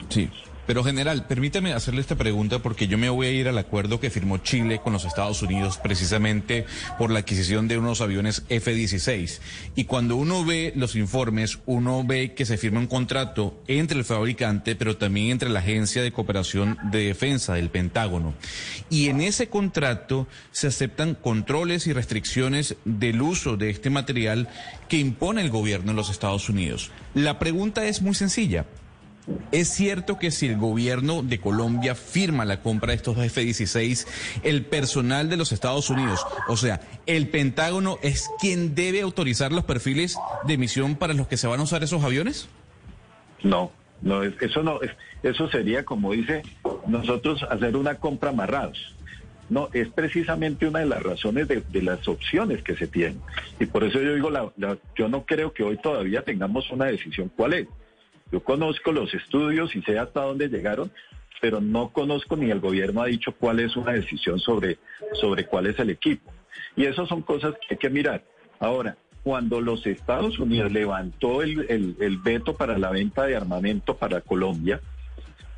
Sí. 0.10 0.30
Pero 0.68 0.84
general, 0.84 1.26
permítame 1.26 1.72
hacerle 1.72 2.02
esta 2.02 2.18
pregunta 2.18 2.60
porque 2.60 2.90
yo 2.90 2.98
me 2.98 3.10
voy 3.10 3.28
a 3.28 3.32
ir 3.32 3.48
al 3.48 3.58
acuerdo 3.58 4.02
que 4.02 4.10
firmó 4.10 4.40
Chile 4.40 4.82
con 4.84 4.92
los 4.92 5.06
Estados 5.06 5.42
Unidos 5.42 5.80
precisamente 5.82 6.66
por 6.98 7.10
la 7.10 7.20
adquisición 7.20 7.70
de 7.70 7.78
unos 7.78 8.02
aviones 8.02 8.44
F-16. 8.50 9.40
Y 9.76 9.86
cuando 9.86 10.18
uno 10.18 10.44
ve 10.44 10.74
los 10.76 10.98
informes, 10.98 11.60
uno 11.66 12.04
ve 12.04 12.34
que 12.34 12.46
se 12.46 12.58
firma 12.58 12.82
un 12.82 12.88
contrato 12.88 13.58
entre 13.68 13.98
el 13.98 14.04
fabricante, 14.04 14.76
pero 14.76 14.98
también 14.98 15.32
entre 15.32 15.48
la 15.48 15.60
Agencia 15.60 16.02
de 16.02 16.12
Cooperación 16.12 16.78
de 16.92 17.06
Defensa 17.06 17.54
del 17.54 17.70
Pentágono. 17.70 18.34
Y 18.90 19.08
en 19.08 19.22
ese 19.22 19.48
contrato 19.48 20.28
se 20.52 20.68
aceptan 20.68 21.16
controles 21.16 21.88
y 21.88 21.94
restricciones 21.94 22.76
del 22.84 23.22
uso 23.22 23.56
de 23.56 23.70
este 23.70 23.90
material 23.90 24.50
que 24.90 24.98
impone 24.98 25.42
el 25.42 25.50
gobierno 25.50 25.92
en 25.92 25.98
los 25.98 26.10
Estados 26.10 26.50
Unidos. 26.50 26.92
La 27.14 27.40
pregunta 27.40 27.86
es 27.86 28.02
muy 28.02 28.16
sencilla. 28.16 28.66
Es 29.52 29.70
cierto 29.70 30.18
que 30.18 30.32
si 30.32 30.48
el 30.48 30.58
gobierno 30.58 31.24
de 31.24 31.40
Colombia 31.40 31.96
firma 31.96 32.46
la 32.46 32.62
compra 32.62 32.90
de 32.90 32.96
estos 32.96 33.18
F-16, 33.18 34.08
el 34.44 34.66
personal 34.66 35.30
de 35.30 35.38
los 35.38 35.52
Estados 35.52 35.90
Unidos, 35.90 36.26
o 36.48 36.58
sea, 36.58 36.82
el 37.06 37.30
Pentágono, 37.30 37.98
es 38.02 38.30
quien 38.40 38.76
debe 38.76 39.02
autorizar 39.02 39.52
los 39.52 39.66
perfiles 39.66 40.18
de 40.46 40.54
emisión 40.54 40.96
para 40.96 41.14
los 41.14 41.28
que 41.28 41.38
se 41.38 41.48
van 41.48 41.60
a 41.60 41.64
usar 41.64 41.84
esos 41.84 42.04
aviones? 42.04 42.48
No, 43.44 43.72
no, 44.02 44.24
eso 44.24 44.64
no, 44.64 44.80
eso 45.24 45.50
sería 45.50 45.84
como 45.84 46.14
dice 46.14 46.44
nosotros 46.88 47.44
hacer 47.44 47.76
una 47.76 47.96
compra 47.96 48.30
amarrados. 48.30 48.96
No, 49.50 49.70
es 49.72 49.88
precisamente 49.88 50.68
una 50.68 50.80
de 50.80 50.88
las 50.88 51.02
razones 51.02 51.48
de, 51.48 51.64
las 51.82 52.06
opciones 52.08 52.64
que 52.64 52.76
se 52.76 52.88
tienen. 52.88 53.22
Y 53.62 53.66
por 53.66 53.86
eso 53.86 54.02
yo 54.02 54.14
digo, 54.14 54.30
yo 54.96 55.08
no 55.08 55.26
creo 55.26 55.54
que 55.54 55.64
hoy 55.64 55.78
todavía 55.78 56.22
tengamos 56.22 56.70
una 56.70 56.86
decisión 56.86 57.32
cuál 57.34 57.54
es. 57.54 57.68
Yo 58.32 58.42
conozco 58.44 58.92
los 58.92 59.14
estudios 59.14 59.76
y 59.76 59.82
sé 59.82 59.98
hasta 59.98 60.22
dónde 60.22 60.50
llegaron, 60.50 60.92
pero 61.42 61.62
no 61.62 61.90
conozco 61.90 62.36
ni 62.36 62.50
el 62.52 62.60
gobierno 62.60 63.02
ha 63.02 63.06
dicho 63.06 63.34
cuál 63.34 63.60
es 63.60 63.76
una 63.76 63.94
decisión 63.94 64.40
sobre, 64.40 64.80
sobre 65.14 65.46
cuál 65.46 65.68
es 65.68 65.80
el 65.80 65.90
equipo. 65.90 66.32
Y 66.76 66.86
esas 66.86 67.08
son 67.08 67.22
cosas 67.22 67.54
que 67.54 67.76
hay 67.76 67.78
que 67.78 67.90
mirar. 67.90 68.24
Ahora, 68.60 68.98
cuando 69.24 69.62
los 69.62 69.86
Estados 69.86 70.40
Unidos 70.40 70.72
levantó 70.72 71.42
el, 71.42 72.20
veto 72.24 72.56
para 72.56 72.78
la 72.78 72.92
venta 72.92 73.26
de 73.26 73.36
armamento 73.36 73.98
para 73.98 74.22
Colombia, 74.22 74.80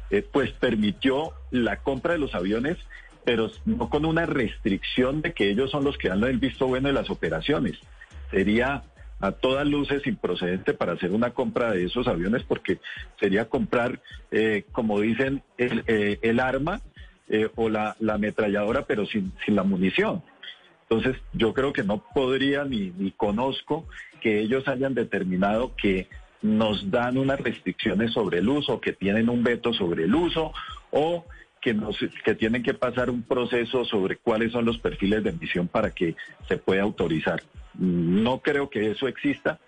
eh, 0.09 0.25
pues 0.31 0.51
permitió 0.53 1.33
la 1.51 1.77
compra 1.77 2.13
de 2.13 2.19
los 2.19 2.33
aviones, 2.33 2.77
pero 3.23 3.51
no 3.65 3.89
con 3.89 4.05
una 4.05 4.25
restricción 4.25 5.21
de 5.21 5.33
que 5.33 5.49
ellos 5.51 5.69
son 5.69 5.83
los 5.83 5.97
que 5.97 6.09
dan 6.09 6.23
el 6.23 6.39
visto 6.39 6.67
bueno 6.67 6.87
de 6.87 6.93
las 6.93 7.09
operaciones. 7.09 7.77
Sería 8.31 8.83
a 9.19 9.31
todas 9.31 9.67
luces 9.67 10.05
improcedente 10.07 10.73
para 10.73 10.93
hacer 10.93 11.11
una 11.11 11.31
compra 11.31 11.71
de 11.71 11.85
esos 11.85 12.07
aviones 12.07 12.43
porque 12.43 12.79
sería 13.19 13.49
comprar, 13.49 14.01
eh, 14.31 14.65
como 14.71 14.99
dicen, 14.99 15.43
el, 15.57 15.83
eh, 15.87 16.19
el 16.21 16.39
arma 16.39 16.81
eh, 17.27 17.49
o 17.55 17.69
la, 17.69 17.95
la, 17.99 18.15
ametralladora 18.15 18.85
pero 18.85 19.05
sin, 19.05 19.33
sin 19.45 19.55
la 19.55 19.63
munición. 19.63 20.23
Entonces 20.89 21.21
yo 21.33 21.53
creo 21.53 21.73
que 21.73 21.83
no 21.83 22.03
podría 22.13 22.63
ni, 22.63 22.91
ni 22.97 23.11
conozco 23.11 23.85
que 24.21 24.39
ellos 24.39 24.67
hayan 24.67 24.93
determinado 24.93 25.75
que 25.75 26.07
nos 26.41 26.89
dan 26.89 27.17
unas 27.17 27.39
restricciones 27.39 28.13
sobre 28.13 28.39
el 28.39 28.49
uso, 28.49 28.79
que 28.79 28.93
tienen 28.93 29.29
un 29.29 29.43
veto 29.43 29.73
sobre 29.73 30.05
el 30.05 30.15
uso 30.15 30.53
o 30.91 31.25
que, 31.61 31.73
nos, 31.73 31.97
que 32.23 32.35
tienen 32.35 32.63
que 32.63 32.73
pasar 32.73 33.09
un 33.09 33.23
proceso 33.23 33.83
sobre 33.85 34.17
cuáles 34.17 34.51
son 34.51 34.65
los 34.65 34.77
perfiles 34.77 35.23
de 35.23 35.31
emisión 35.31 35.67
para 35.67 35.91
que 35.91 36.15
se 36.47 36.57
pueda 36.57 36.83
autorizar. 36.83 37.41
No 37.79 38.41
creo 38.41 38.69
que 38.69 38.91
eso 38.91 39.07
exista. 39.07 39.59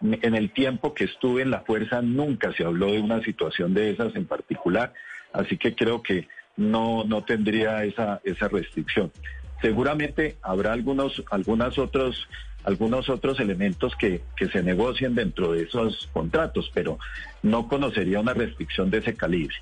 En 0.00 0.34
el 0.34 0.52
tiempo 0.52 0.94
que 0.94 1.04
estuve 1.04 1.42
en 1.42 1.50
la 1.50 1.60
fuerza 1.60 2.00
nunca 2.00 2.52
se 2.52 2.64
habló 2.64 2.92
de 2.92 3.00
una 3.00 3.22
situación 3.22 3.74
de 3.74 3.90
esas 3.90 4.14
en 4.16 4.26
particular, 4.26 4.94
así 5.32 5.58
que 5.58 5.74
creo 5.74 6.02
que 6.02 6.28
no, 6.56 7.04
no 7.04 7.24
tendría 7.24 7.84
esa, 7.84 8.20
esa 8.24 8.48
restricción. 8.48 9.12
Seguramente 9.60 10.36
habrá 10.40 10.72
algunos, 10.72 11.22
otros, 11.78 12.28
algunos 12.64 13.08
otros 13.08 13.40
elementos 13.40 13.94
que, 13.96 14.22
que 14.36 14.48
se 14.48 14.62
negocien 14.62 15.14
dentro 15.14 15.52
de 15.52 15.64
esos 15.64 16.08
contratos, 16.12 16.70
pero 16.72 16.98
no 17.42 17.68
conocería 17.68 18.20
una 18.20 18.34
restricción 18.34 18.90
de 18.90 18.98
ese 18.98 19.14
calibre. 19.14 19.56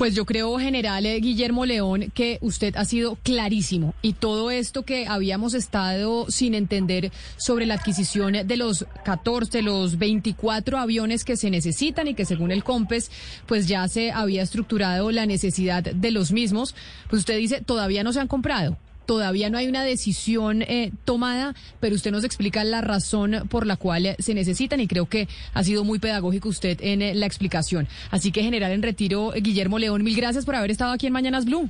Pues 0.00 0.14
yo 0.14 0.24
creo, 0.24 0.58
general 0.58 1.04
eh, 1.04 1.20
Guillermo 1.20 1.66
León, 1.66 2.10
que 2.14 2.38
usted 2.40 2.74
ha 2.78 2.86
sido 2.86 3.16
clarísimo. 3.16 3.92
Y 4.00 4.14
todo 4.14 4.50
esto 4.50 4.82
que 4.82 5.06
habíamos 5.06 5.52
estado 5.52 6.24
sin 6.30 6.54
entender 6.54 7.12
sobre 7.36 7.66
la 7.66 7.74
adquisición 7.74 8.32
de 8.32 8.56
los 8.56 8.86
14, 9.04 9.60
los 9.60 9.98
24 9.98 10.78
aviones 10.78 11.22
que 11.22 11.36
se 11.36 11.50
necesitan 11.50 12.08
y 12.08 12.14
que 12.14 12.24
según 12.24 12.50
el 12.50 12.64
COMPES, 12.64 13.10
pues 13.44 13.68
ya 13.68 13.86
se 13.88 14.10
había 14.10 14.42
estructurado 14.42 15.10
la 15.10 15.26
necesidad 15.26 15.82
de 15.82 16.10
los 16.10 16.32
mismos, 16.32 16.74
pues 17.10 17.20
usted 17.20 17.36
dice, 17.36 17.60
todavía 17.60 18.02
no 18.02 18.14
se 18.14 18.20
han 18.20 18.28
comprado 18.28 18.78
todavía 19.10 19.50
no 19.50 19.58
hay 19.58 19.66
una 19.66 19.82
decisión 19.82 20.62
eh, 20.62 20.92
tomada, 21.04 21.56
pero 21.80 21.96
usted 21.96 22.12
nos 22.12 22.22
explica 22.22 22.62
la 22.62 22.80
razón 22.80 23.48
por 23.50 23.66
la 23.66 23.74
cual 23.74 24.14
se 24.20 24.34
necesitan 24.34 24.78
y 24.78 24.86
creo 24.86 25.06
que 25.06 25.26
ha 25.52 25.64
sido 25.64 25.82
muy 25.82 25.98
pedagógico 25.98 26.48
usted 26.48 26.78
en 26.80 27.02
eh, 27.02 27.12
la 27.16 27.26
explicación. 27.26 27.88
Así 28.12 28.30
que, 28.30 28.44
general 28.44 28.70
en 28.70 28.82
retiro, 28.82 29.32
Guillermo 29.34 29.80
León, 29.80 30.04
mil 30.04 30.14
gracias 30.14 30.44
por 30.44 30.54
haber 30.54 30.70
estado 30.70 30.92
aquí 30.92 31.08
en 31.08 31.12
Mañanas 31.12 31.44
Blue. 31.44 31.68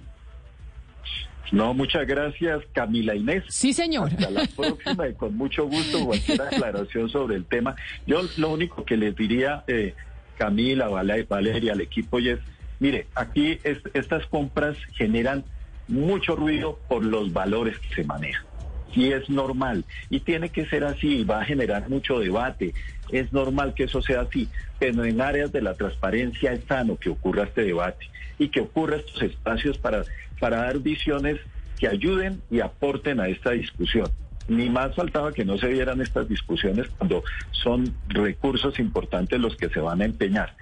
No, 1.50 1.72
muchas 1.72 2.06
gracias, 2.06 2.60
Camila 2.74 3.14
Inés. 3.14 3.44
Sí, 3.48 3.72
señor. 3.72 4.10
Hasta 4.10 4.30
la 4.30 4.44
próxima 4.54 5.08
y 5.08 5.14
con 5.14 5.34
mucho 5.34 5.66
gusto 5.66 6.04
cualquier 6.04 6.42
aclaración 6.42 7.08
sobre 7.08 7.36
el 7.36 7.46
tema. 7.46 7.74
Yo 8.06 8.20
lo 8.36 8.50
único 8.50 8.84
que 8.84 8.98
les 8.98 9.16
diría, 9.16 9.64
eh, 9.66 9.94
Camila, 10.36 10.88
Valeria, 10.88 11.72
al 11.72 11.80
equipo, 11.80 12.18
y 12.18 12.28
es, 12.28 12.38
mire, 12.80 13.06
aquí 13.14 13.58
estas 13.94 14.26
compras 14.26 14.76
generan 14.92 15.42
mucho 15.90 16.36
ruido 16.36 16.78
por 16.88 17.04
los 17.04 17.32
valores 17.32 17.78
que 17.78 17.94
se 17.94 18.04
manejan. 18.04 18.44
y 18.92 19.12
es 19.12 19.30
normal 19.30 19.84
y 20.08 20.18
tiene 20.18 20.48
que 20.48 20.66
ser 20.66 20.82
así, 20.82 21.22
va 21.22 21.42
a 21.42 21.44
generar 21.44 21.88
mucho 21.88 22.18
debate, 22.18 22.74
es 23.12 23.32
normal 23.32 23.72
que 23.72 23.84
eso 23.84 24.02
sea 24.02 24.22
así, 24.22 24.48
pero 24.80 25.04
en 25.04 25.20
áreas 25.20 25.52
de 25.52 25.62
la 25.62 25.74
transparencia 25.74 26.52
es 26.52 26.64
sano 26.64 26.96
que 26.96 27.10
ocurra 27.10 27.44
este 27.44 27.62
debate 27.62 28.10
y 28.38 28.48
que 28.48 28.60
ocurra 28.60 28.96
estos 28.96 29.22
espacios 29.22 29.78
para, 29.78 30.02
para 30.40 30.62
dar 30.62 30.80
visiones 30.80 31.38
que 31.78 31.86
ayuden 31.86 32.42
y 32.50 32.60
aporten 32.60 33.20
a 33.20 33.28
esta 33.28 33.50
discusión. 33.50 34.08
Ni 34.48 34.68
más 34.68 34.94
faltaba 34.96 35.32
que 35.32 35.44
no 35.44 35.56
se 35.58 35.68
vieran 35.68 36.00
estas 36.00 36.28
discusiones 36.28 36.88
cuando 36.98 37.22
son 37.52 37.94
recursos 38.08 38.78
importantes 38.80 39.38
los 39.38 39.56
que 39.56 39.68
se 39.68 39.80
van 39.80 40.02
a 40.02 40.04
empeñar. 40.04 40.56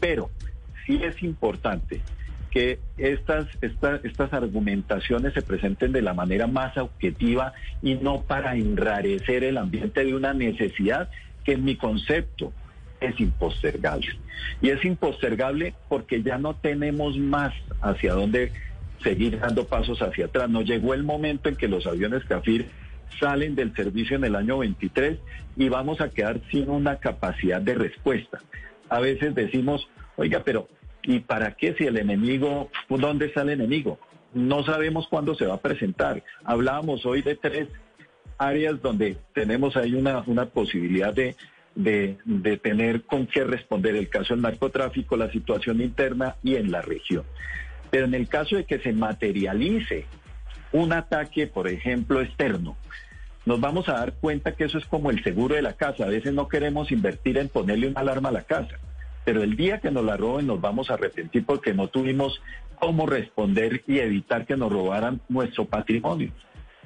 Pero 0.00 0.30
sí 0.86 1.00
es 1.02 1.22
importante 1.22 2.00
que 2.54 2.78
estas, 2.98 3.48
estas, 3.62 4.04
estas 4.04 4.32
argumentaciones 4.32 5.34
se 5.34 5.42
presenten 5.42 5.90
de 5.90 6.02
la 6.02 6.14
manera 6.14 6.46
más 6.46 6.76
objetiva 6.76 7.52
y 7.82 7.96
no 7.96 8.22
para 8.22 8.54
enrarecer 8.54 9.42
el 9.42 9.58
ambiente 9.58 10.04
de 10.04 10.14
una 10.14 10.32
necesidad 10.32 11.10
que 11.44 11.54
en 11.54 11.64
mi 11.64 11.74
concepto 11.74 12.52
es 13.00 13.18
impostergable. 13.18 14.06
Y 14.62 14.70
es 14.70 14.84
impostergable 14.84 15.74
porque 15.88 16.22
ya 16.22 16.38
no 16.38 16.54
tenemos 16.54 17.18
más 17.18 17.52
hacia 17.82 18.12
dónde 18.12 18.52
seguir 19.02 19.40
dando 19.40 19.66
pasos 19.66 20.00
hacia 20.00 20.26
atrás. 20.26 20.48
No 20.48 20.62
llegó 20.62 20.94
el 20.94 21.02
momento 21.02 21.48
en 21.48 21.56
que 21.56 21.66
los 21.66 21.88
aviones 21.88 22.24
CAFIR 22.24 22.66
salen 23.18 23.56
del 23.56 23.74
servicio 23.74 24.16
en 24.16 24.24
el 24.24 24.36
año 24.36 24.58
23 24.58 25.18
y 25.56 25.68
vamos 25.68 26.00
a 26.00 26.08
quedar 26.08 26.40
sin 26.52 26.70
una 26.70 27.00
capacidad 27.00 27.60
de 27.60 27.74
respuesta. 27.74 28.38
A 28.88 29.00
veces 29.00 29.34
decimos, 29.34 29.88
oiga, 30.16 30.42
pero 30.44 30.68
¿Y 31.04 31.20
para 31.20 31.52
qué 31.52 31.74
si 31.74 31.84
el 31.84 31.98
enemigo, 31.98 32.70
dónde 32.88 33.26
está 33.26 33.42
el 33.42 33.50
enemigo? 33.50 33.98
No 34.32 34.64
sabemos 34.64 35.06
cuándo 35.08 35.34
se 35.34 35.46
va 35.46 35.54
a 35.54 35.60
presentar. 35.60 36.22
Hablábamos 36.44 37.04
hoy 37.04 37.22
de 37.22 37.36
tres 37.36 37.68
áreas 38.38 38.80
donde 38.80 39.16
tenemos 39.32 39.76
ahí 39.76 39.94
una, 39.94 40.24
una 40.26 40.46
posibilidad 40.46 41.12
de, 41.12 41.36
de, 41.74 42.16
de, 42.24 42.56
tener 42.56 43.02
con 43.02 43.26
qué 43.26 43.44
responder 43.44 43.94
el 43.94 44.08
caso 44.08 44.34
del 44.34 44.42
narcotráfico, 44.42 45.16
la 45.16 45.30
situación 45.30 45.80
interna 45.80 46.36
y 46.42 46.56
en 46.56 46.72
la 46.72 46.82
región. 46.82 47.24
Pero 47.90 48.06
en 48.06 48.14
el 48.14 48.26
caso 48.26 48.56
de 48.56 48.64
que 48.64 48.78
se 48.80 48.92
materialice 48.92 50.06
un 50.72 50.92
ataque, 50.92 51.46
por 51.46 51.68
ejemplo, 51.68 52.22
externo, 52.22 52.76
nos 53.44 53.60
vamos 53.60 53.88
a 53.88 53.92
dar 53.92 54.14
cuenta 54.14 54.56
que 54.56 54.64
eso 54.64 54.78
es 54.78 54.86
como 54.86 55.10
el 55.10 55.22
seguro 55.22 55.54
de 55.54 55.62
la 55.62 55.74
casa. 55.74 56.04
A 56.04 56.08
veces 56.08 56.32
no 56.32 56.48
queremos 56.48 56.90
invertir 56.90 57.36
en 57.36 57.50
ponerle 57.50 57.88
una 57.88 58.00
alarma 58.00 58.30
a 58.30 58.32
la 58.32 58.42
casa 58.42 58.78
pero 59.24 59.42
el 59.42 59.56
día 59.56 59.80
que 59.80 59.90
nos 59.90 60.04
la 60.04 60.16
roben 60.16 60.46
nos 60.46 60.60
vamos 60.60 60.90
a 60.90 60.94
arrepentir 60.94 61.44
porque 61.44 61.74
no 61.74 61.88
tuvimos 61.88 62.40
cómo 62.78 63.06
responder 63.06 63.82
y 63.86 63.98
evitar 63.98 64.46
que 64.46 64.56
nos 64.56 64.70
robaran 64.70 65.20
nuestro 65.28 65.64
patrimonio. 65.64 66.30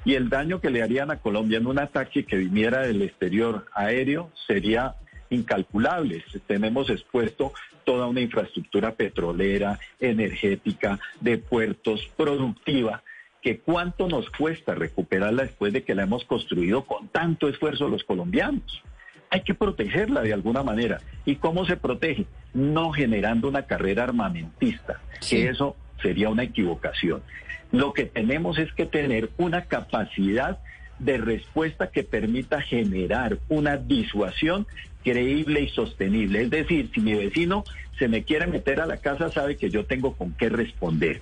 Y 0.05 0.13
el 0.13 0.29
daño 0.29 0.61
que 0.61 0.69
le 0.69 0.81
harían 0.81 1.11
a 1.11 1.19
Colombia 1.19 1.57
en 1.57 1.67
un 1.67 1.79
ataque 1.79 2.25
que 2.25 2.37
viniera 2.37 2.81
del 2.81 3.01
exterior 3.01 3.65
aéreo 3.73 4.31
sería 4.47 4.95
incalculable. 5.29 6.23
Tenemos 6.47 6.89
expuesto 6.89 7.51
toda 7.83 8.07
una 8.07 8.21
infraestructura 8.21 8.93
petrolera, 8.93 9.79
energética, 9.99 10.99
de 11.19 11.37
puertos, 11.37 12.09
productiva, 12.15 13.03
que 13.41 13.59
cuánto 13.59 14.07
nos 14.07 14.29
cuesta 14.29 14.73
recuperarla 14.73 15.43
después 15.43 15.73
de 15.73 15.83
que 15.83 15.95
la 15.95 16.03
hemos 16.03 16.23
construido 16.25 16.85
con 16.85 17.09
tanto 17.09 17.49
esfuerzo 17.49 17.89
los 17.89 18.03
colombianos 18.03 18.83
hay 19.29 19.41
que 19.41 19.53
protegerla 19.53 20.21
de 20.21 20.33
alguna 20.33 20.63
manera. 20.63 21.01
¿Y 21.25 21.35
cómo 21.35 21.65
se 21.65 21.77
protege? 21.77 22.25
No 22.53 22.91
generando 22.91 23.47
una 23.47 23.63
carrera 23.63 24.03
armamentista, 24.03 24.99
que 25.27 25.49
eso 25.49 25.75
sería 26.01 26.29
una 26.29 26.43
equivocación. 26.43 27.21
Lo 27.71 27.93
que 27.93 28.05
tenemos 28.05 28.57
es 28.57 28.71
que 28.73 28.85
tener 28.85 29.29
una 29.37 29.65
capacidad 29.65 30.59
de 30.97 31.17
respuesta 31.17 31.91
que 31.91 32.03
permita 32.03 32.61
generar 32.61 33.37
una 33.47 33.77
disuasión 33.77 34.67
creíble 35.03 35.61
y 35.61 35.69
sostenible. 35.69 36.41
Es 36.41 36.49
decir, 36.49 36.89
si 36.93 36.99
mi 36.99 37.13
vecino 37.13 37.63
se 37.97 38.07
me 38.07 38.23
quiere 38.23 38.47
meter 38.47 38.81
a 38.81 38.85
la 38.85 38.97
casa, 38.97 39.29
sabe 39.29 39.55
que 39.57 39.69
yo 39.69 39.85
tengo 39.85 40.13
con 40.15 40.33
qué 40.33 40.49
responder. 40.49 41.21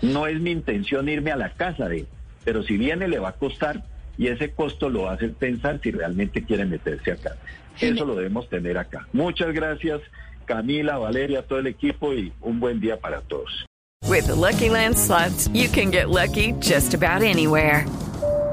No 0.00 0.26
es 0.26 0.40
mi 0.40 0.50
intención 0.50 1.08
irme 1.08 1.30
a 1.30 1.36
la 1.36 1.50
casa 1.50 1.88
de 1.88 2.00
él, 2.00 2.06
pero 2.44 2.62
si 2.62 2.76
viene 2.76 3.08
le 3.08 3.18
va 3.18 3.30
a 3.30 3.36
costar 3.36 3.82
y 4.18 4.28
ese 4.28 4.50
costo 4.50 4.88
lo 4.88 5.08
hace 5.08 5.28
pensar 5.28 5.80
si 5.82 5.90
realmente 5.90 6.42
quiere 6.42 6.64
meterse 6.64 7.12
acá. 7.12 7.36
Eso 7.80 8.04
lo 8.04 8.14
debemos 8.14 8.48
tener 8.48 8.78
acá. 8.78 9.08
Muchas 9.12 9.52
gracias 9.52 10.00
Camila, 10.44 10.98
Valeria, 10.98 11.42
todo 11.42 11.58
el 11.58 11.66
equipo 11.66 12.12
y 12.12 12.32
un 12.40 12.60
buen 12.60 12.80
día 12.80 13.00
para 13.00 13.20
todos. 13.22 13.66
With 14.08 14.26
the 14.26 14.34
Lucky 14.34 14.68
Land 14.68 14.98
slots, 14.98 15.48
you 15.54 15.68
can 15.68 15.90
get 15.90 16.10
lucky 16.10 16.52
just 16.60 16.92
about 16.94 17.22
anywhere. 17.22 17.86